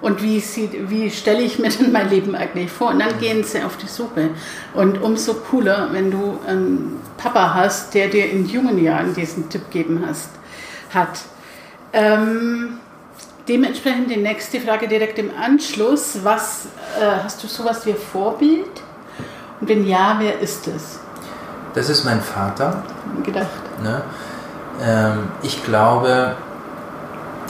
[0.00, 2.88] Und wie, sieht, wie stelle ich mir denn mein Leben eigentlich vor?
[2.88, 4.30] Und dann gehen sie auf die Suche.
[4.74, 9.70] Und umso cooler, wenn du einen Papa hast, der dir in jungen Jahren diesen Tipp
[9.70, 10.30] gegeben hast,
[10.92, 11.20] hat.
[11.92, 12.78] Ähm,
[13.46, 16.18] dementsprechend die nächste Frage direkt im Anschluss.
[16.24, 16.66] Was,
[17.00, 18.82] äh, hast du sowas wie Vorbild?
[19.60, 20.98] Und wenn ja, wer ist es?
[21.74, 22.82] Das ist mein Vater.
[23.22, 23.71] Gedacht.
[23.82, 24.02] Ne?
[24.80, 26.36] Ähm, ich glaube,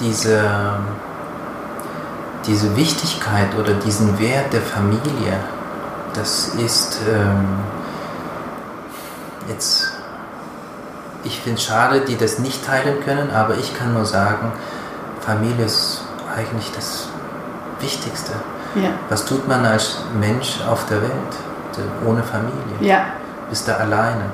[0.01, 0.41] diese,
[2.47, 5.39] diese Wichtigkeit oder diesen Wert der Familie,
[6.15, 7.61] das ist ähm,
[9.49, 9.93] jetzt,
[11.25, 14.53] ich finde es schade, die das nicht teilen können, aber ich kann nur sagen,
[15.21, 16.03] Familie ist
[16.37, 17.09] eigentlich das
[17.81, 18.33] Wichtigste.
[18.75, 18.91] Ja.
[19.09, 21.11] Was tut man als Mensch auf der Welt?
[22.07, 22.77] ohne Familie.
[22.81, 23.05] Ja.
[23.49, 24.25] Bist du alleine.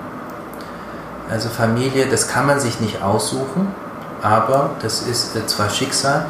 [1.30, 3.74] Also Familie, das kann man sich nicht aussuchen,
[4.22, 6.26] aber das ist äh, zwar Schicksal,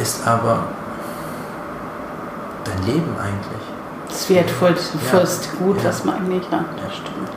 [0.00, 0.64] ist aber
[2.64, 3.62] dein Leben eigentlich.
[4.08, 5.58] Das wertvollste ja.
[5.58, 5.84] Gut, ja.
[5.84, 6.64] was man eigentlich hat.
[6.76, 7.28] Ja, stimmt.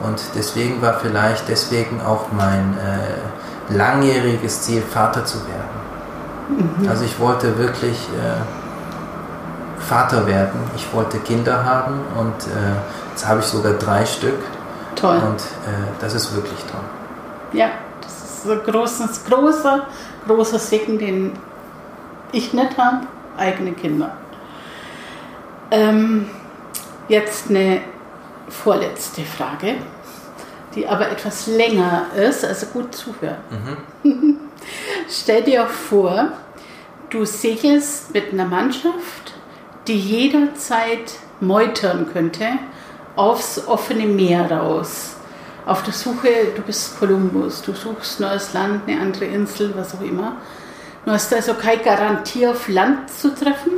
[0.00, 6.78] Und deswegen war vielleicht deswegen auch mein äh, langjähriges Ziel, Vater zu werden.
[6.80, 6.88] Mhm.
[6.88, 8.40] Also ich wollte wirklich äh,
[9.80, 10.60] Vater werden.
[10.76, 12.76] Ich wollte Kinder haben und äh,
[13.10, 14.38] jetzt habe ich sogar drei Stück.
[15.00, 15.16] Toll.
[15.16, 16.80] Und äh, das ist wirklich toll.
[17.52, 17.70] Ja,
[18.00, 19.86] das ist ein großes, großer,
[20.26, 21.32] großer Segen, den
[22.32, 24.16] ich nicht habe, eigene Kinder.
[25.70, 26.28] Ähm,
[27.08, 27.82] jetzt eine
[28.48, 29.76] vorletzte Frage,
[30.74, 33.38] die aber etwas länger ist, also gut zuhören.
[34.02, 34.38] Mhm.
[35.08, 36.32] Stell dir vor,
[37.10, 39.34] du segelst mit einer Mannschaft
[39.86, 42.44] die jederzeit meutern könnte,
[43.16, 45.16] aufs offene Meer raus.
[45.68, 50.00] auf der Suche, du bist Kolumbus, du suchst neues Land, eine andere Insel, was auch
[50.00, 50.36] immer.
[51.04, 53.72] Du hast also keine Garantie auf Land zu treffen,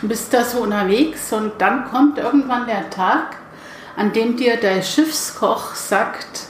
[0.00, 3.36] du bist da so unterwegs und dann kommt irgendwann der Tag,
[3.96, 6.46] an dem dir der Schiffskoch sagt,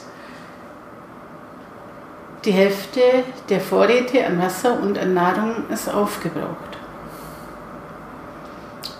[2.45, 3.01] die Hälfte
[3.49, 6.77] der Vorräte an Wasser und an Nahrung ist aufgebraucht.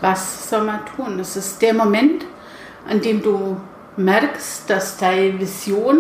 [0.02, 1.18] Was soll man tun?
[1.18, 2.26] Das ist der Moment,
[2.88, 3.58] an dem du
[3.98, 6.00] merkst, dass deine Vision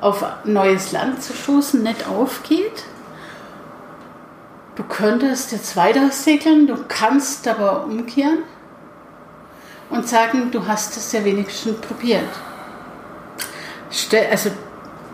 [0.00, 2.84] auf neues Land zu stoßen nicht aufgeht.
[4.74, 8.38] Du könntest jetzt weiter segeln, du kannst aber umkehren
[9.90, 12.28] und sagen, du hast es ja wenigstens probiert.
[13.90, 14.50] Stell, also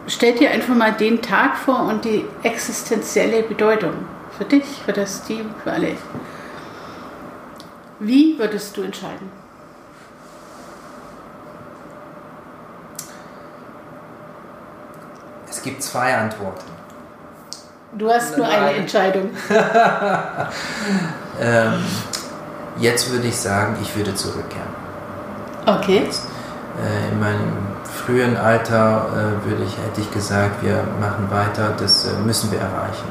[0.07, 3.93] stell dir einfach mal den Tag vor und die existenzielle Bedeutung
[4.37, 5.97] für dich, für das Team, für alle.
[7.99, 9.38] Wie würdest du entscheiden?
[15.51, 16.65] Es gibt zwei Antworten.
[17.93, 19.31] Du hast nur eine Entscheidung.
[21.41, 21.85] ähm,
[22.79, 24.69] jetzt würde ich sagen, ich würde zurückkehren.
[25.67, 26.07] Okay.
[26.07, 27.53] Äh, in meinem
[27.85, 32.61] frühen Alter äh, würde ich, hätte ich gesagt, wir machen weiter, das äh, müssen wir
[32.61, 33.09] erreichen.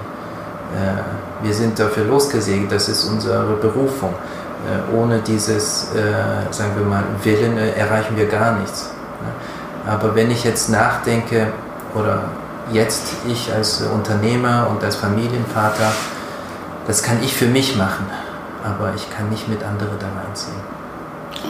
[0.75, 4.13] Äh, wir sind dafür losgesegelt, das ist unsere Berufung.
[4.13, 8.91] Äh, ohne dieses, äh, sagen wir mal, Willen erreichen wir gar nichts.
[9.21, 9.91] Ne?
[9.91, 11.47] Aber wenn ich jetzt nachdenke,
[11.95, 12.23] oder
[12.71, 15.91] jetzt ich als Unternehmer und als Familienvater,
[16.85, 18.05] das kann ich für mich machen,
[18.63, 20.57] aber ich kann nicht mit anderen da reinziehen.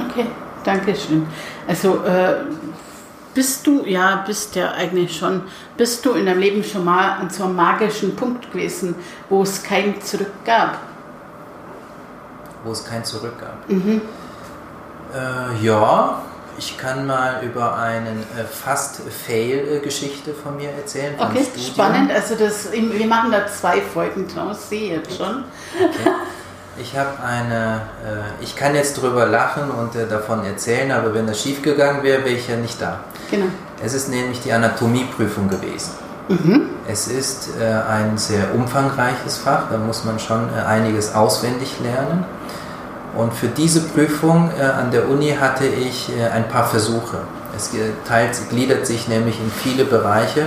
[0.10, 0.28] Okay,
[0.64, 1.28] danke schön.
[1.68, 2.46] Also äh,
[3.34, 5.44] bist du, ja, bist ja eigentlich schon,
[5.78, 8.96] bist du in deinem Leben schon mal an so einem magischen Punkt gewesen,
[9.30, 10.80] wo es kein Zurück gab?
[12.64, 13.70] Wo es kein Zurück gab?
[13.70, 14.02] Mhm.
[15.14, 16.22] Äh, ja,
[16.58, 21.14] ich kann mal über eine äh, fast Fail-Geschichte von mir erzählen.
[21.18, 22.12] Okay, spannend.
[22.12, 25.44] Also das, wir machen da zwei Folgen draus, sehe jetzt schon.
[25.76, 26.12] Okay.
[26.80, 31.26] Ich habe eine, äh, ich kann jetzt drüber lachen und äh, davon erzählen, aber wenn
[31.28, 33.00] das schief gegangen wäre, wäre ich ja nicht da.
[33.32, 33.48] Genau.
[33.84, 35.92] Es ist nämlich die Anatomieprüfung gewesen.
[36.30, 36.70] Mhm.
[36.88, 42.26] Es ist ein sehr umfangreiches Fach, da muss man schon einiges auswendig lernen.
[43.18, 47.18] Und für diese Prüfung äh, an der Uni hatte ich äh, ein paar Versuche.
[47.56, 47.72] Es
[48.08, 50.46] teilt, gliedert sich nämlich in viele Bereiche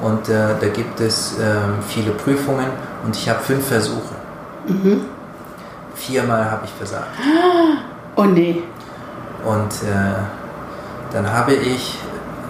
[0.00, 2.66] und äh, da gibt es ähm, viele Prüfungen
[3.04, 4.14] und ich habe fünf Versuche.
[4.68, 5.00] Mhm.
[5.96, 7.08] Viermal habe ich versagt.
[8.16, 8.62] Oh nee.
[9.44, 10.14] Und äh,
[11.12, 11.98] dann habe ich,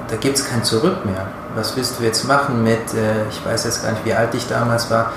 [0.09, 1.27] da gibt es kein Zurück mehr.
[1.55, 4.47] Was willst du jetzt machen mit, äh, ich weiß jetzt gar nicht, wie alt ich
[4.47, 5.13] damals war,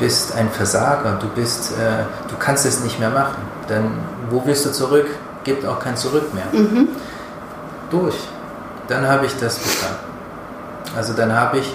[0.00, 3.36] bist ein Versager, du bist, äh, du kannst es nicht mehr machen.
[3.68, 3.92] Denn
[4.30, 5.06] wo willst du zurück?
[5.44, 6.46] Gibt auch kein Zurück mehr.
[6.52, 6.88] Mhm.
[7.90, 8.16] Durch.
[8.88, 10.10] Dann habe ich das bestanden.
[10.96, 11.72] Also dann habe ich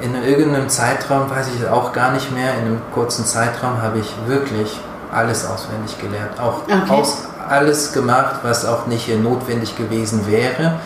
[0.00, 4.14] in irgendeinem Zeitraum, weiß ich auch gar nicht mehr, in einem kurzen Zeitraum habe ich
[4.26, 4.80] wirklich
[5.12, 6.40] alles auswendig gelernt.
[6.40, 7.00] Auch okay.
[7.00, 10.80] aus, alles gemacht, was auch nicht notwendig gewesen wäre.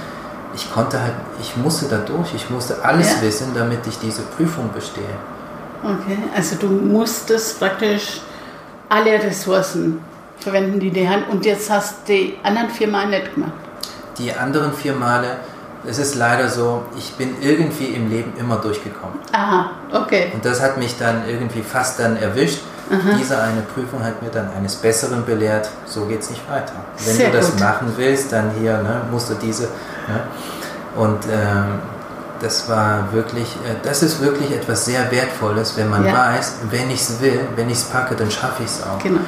[0.55, 3.23] Ich konnte halt, ich musste da durch, ich musste alles ja.
[3.23, 5.05] wissen, damit ich diese Prüfung bestehe.
[5.87, 8.21] Okay, also du musstest praktisch
[8.89, 10.01] alle Ressourcen
[10.39, 11.25] verwenden, die die haben.
[11.31, 13.53] Und jetzt hast du die anderen vier Mal nicht gemacht.
[14.19, 15.37] Die anderen vier Male,
[15.87, 19.19] es ist leider so, ich bin irgendwie im Leben immer durchgekommen.
[19.33, 20.33] Aha, okay.
[20.35, 22.63] Und das hat mich dann irgendwie fast dann erwischt.
[22.91, 23.17] Aha.
[23.19, 26.73] Diese eine Prüfung hat mir dann eines Besseren belehrt, so geht es nicht weiter.
[27.05, 27.61] Wenn Sehr du das gut.
[27.61, 29.65] machen willst, dann hier ne, musst du diese.
[29.65, 30.21] Ne?
[30.97, 31.81] Und ähm,
[32.41, 36.13] das war wirklich, äh, das ist wirklich etwas sehr Wertvolles, wenn man ja.
[36.13, 39.03] weiß, wenn ich es will, wenn ich es packe, dann schaffe ich es auch.
[39.03, 39.21] Genau.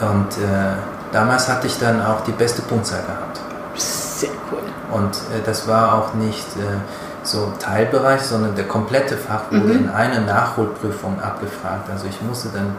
[0.00, 0.76] Und äh,
[1.12, 3.40] damals hatte ich dann auch die beste Punktzahl gehabt.
[3.76, 4.62] Sehr cool.
[4.90, 6.78] Und äh, das war auch nicht äh,
[7.22, 9.84] so Teilbereich, sondern der komplette Fach wurde mhm.
[9.84, 11.90] in einer Nachholprüfung abgefragt.
[11.90, 12.76] Also ich musste dann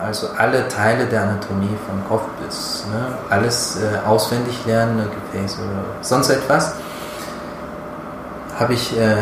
[0.00, 5.84] also alle Teile der Anatomie vom Kopf bis ne, alles äh, auswendig lernen, Gefäß oder
[6.02, 6.74] sonst etwas
[8.58, 9.16] habe ich äh,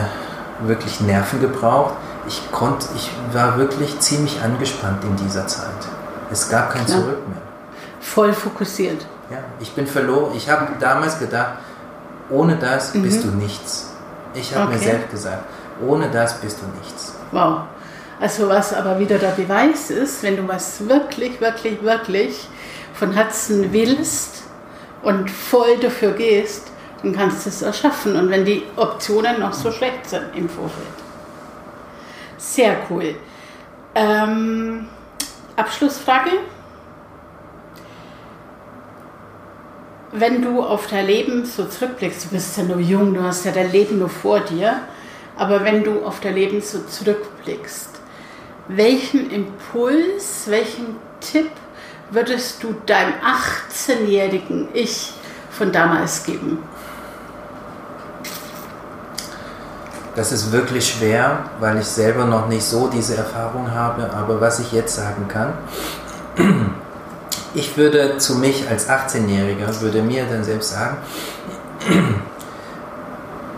[0.61, 1.95] wirklich Nerven gebraucht.
[2.27, 5.69] Ich konnte, ich war wirklich ziemlich angespannt in dieser Zeit.
[6.31, 6.99] Es gab kein Klar.
[6.99, 7.43] Zurück mehr.
[8.01, 9.07] Voll fokussiert.
[9.31, 10.33] Ja, ich bin verloren.
[10.35, 11.59] Ich habe damals gedacht,
[12.31, 13.03] ohne das mhm.
[13.03, 13.93] bist du nichts.
[14.35, 14.75] Ich habe okay.
[14.75, 15.45] mir selbst gesagt,
[15.87, 17.15] ohne das bist du nichts.
[17.33, 17.61] Wow.
[18.21, 22.49] Also was aber wieder der Beweis ist, wenn du was wirklich, wirklich, wirklich
[22.95, 24.45] von Herzen willst
[25.03, 26.71] und voll dafür gehst,
[27.03, 28.17] dann kannst du es erschaffen.
[28.17, 30.87] Und wenn die Optionen noch so schlecht sind im Vorfeld.
[32.39, 33.15] Sehr cool.
[33.95, 34.89] Ähm,
[35.57, 36.31] Abschlussfrage.
[40.19, 43.53] wenn du auf dein Leben so zurückblickst, du bist ja nur jung, du hast ja
[43.53, 44.81] dein Leben nur vor dir,
[45.37, 47.91] aber wenn du auf dein Leben so zurückblickst,
[48.69, 51.51] welchen Impuls, welchen Tipp
[52.11, 55.13] würdest du deinem 18-jährigen Ich
[55.51, 56.59] von damals geben?
[60.17, 64.59] Das ist wirklich schwer, weil ich selber noch nicht so diese Erfahrung habe, aber was
[64.61, 65.53] ich jetzt sagen kann,
[67.55, 70.97] ich würde zu mich als 18-Jähriger, würde mir dann selbst sagen,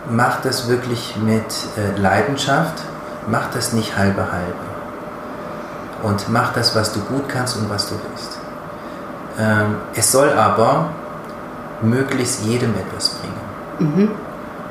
[0.09, 1.45] mach das wirklich mit
[1.77, 2.83] äh, Leidenschaft,
[3.27, 4.69] mach das nicht halbe halbe.
[6.03, 8.37] Und mach das, was du gut kannst und was du willst.
[9.37, 10.89] Ähm, es soll aber
[11.81, 13.95] möglichst jedem etwas bringen.
[13.95, 14.11] Mhm.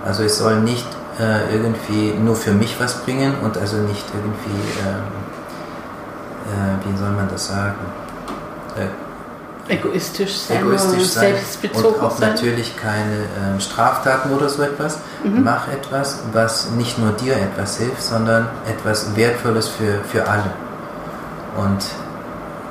[0.05, 0.87] Also es soll nicht
[1.19, 5.03] äh, irgendwie nur für mich was bringen und also nicht irgendwie, ähm,
[6.47, 7.77] äh, wie soll man das sagen?
[8.77, 11.35] Äh, egoistisch sein, egoistisch sein
[11.75, 12.31] und auch sein.
[12.31, 13.25] natürlich keine
[13.57, 14.99] äh, Straftaten oder so etwas.
[15.25, 15.43] Mhm.
[15.45, 20.51] Mach etwas, was nicht nur dir etwas hilft, sondern etwas Wertvolles für, für alle.
[21.57, 21.85] Und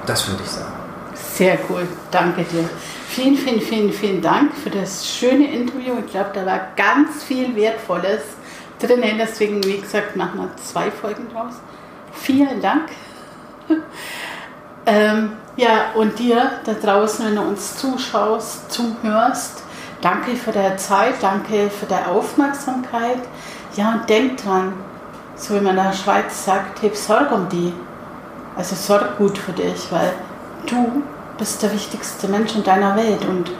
[0.05, 0.71] das würde ich sagen.
[1.13, 2.67] Sehr cool, danke dir.
[3.09, 5.93] Vielen, vielen, vielen, vielen Dank für das schöne Interview.
[6.05, 8.21] Ich glaube, da war ganz viel Wertvolles
[8.80, 9.03] drin.
[9.17, 11.55] Deswegen, wie gesagt, machen wir zwei Folgen draus.
[12.11, 12.89] Vielen Dank.
[14.86, 19.63] ähm, ja, und dir da draußen, wenn du uns zuschaust, zuhörst,
[20.01, 23.19] danke für deine Zeit, danke für deine Aufmerksamkeit.
[23.75, 24.73] Ja, und denk dran,
[25.36, 27.73] so wie man in der Schweiz sagt, heb Sorge um die.
[28.55, 30.13] Also sorg gut für dich, weil
[30.65, 31.03] du
[31.38, 33.51] bist der wichtigste Mensch in deiner Welt und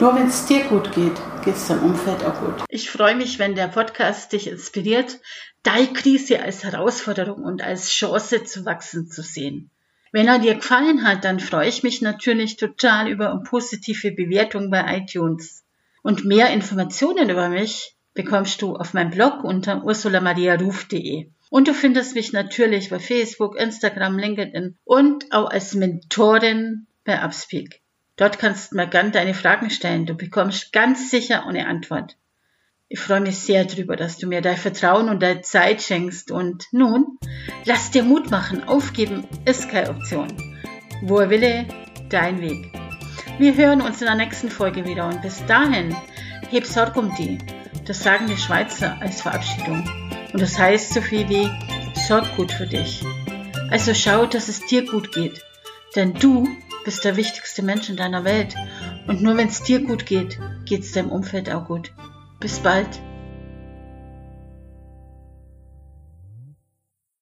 [0.00, 2.64] nur wenn es dir gut geht, geht es deinem Umfeld auch gut.
[2.68, 5.20] Ich freue mich, wenn der Podcast dich inspiriert,
[5.62, 9.70] deine Krise als Herausforderung und als Chance zu wachsen zu sehen.
[10.12, 14.70] Wenn er dir gefallen hat, dann freue ich mich natürlich total über eine positive Bewertung
[14.70, 15.64] bei iTunes.
[16.02, 21.28] Und mehr Informationen über mich bekommst du auf meinem Blog unter ursulamariaruf.de.
[21.50, 27.82] Und du findest mich natürlich bei Facebook, Instagram, LinkedIn und auch als Mentorin bei Upspeak.
[28.20, 30.04] Dort kannst du mir gern deine Fragen stellen.
[30.04, 32.18] Du bekommst ganz sicher eine Antwort.
[32.86, 36.30] Ich freue mich sehr darüber, dass du mir dein Vertrauen und deine Zeit schenkst.
[36.30, 37.18] Und nun,
[37.64, 38.68] lass dir Mut machen.
[38.68, 40.28] Aufgeben ist keine Option.
[41.00, 41.66] Wo er wille,
[42.10, 42.70] dein Weg.
[43.38, 45.96] Wir hören uns in der nächsten Folge wieder und bis dahin,
[46.50, 47.38] heb Sorg um die.
[47.86, 49.88] Das sagen die Schweizer als Verabschiedung.
[50.34, 51.50] Und das heißt so viel wie,
[52.06, 53.02] sorg gut für dich.
[53.70, 55.42] Also schau, dass es dir gut geht.
[55.96, 56.46] Denn du
[56.84, 58.54] bist der wichtigste Mensch in deiner Welt.
[59.06, 61.92] Und nur wenn es dir gut geht, geht es deinem Umfeld auch gut.
[62.38, 63.00] Bis bald.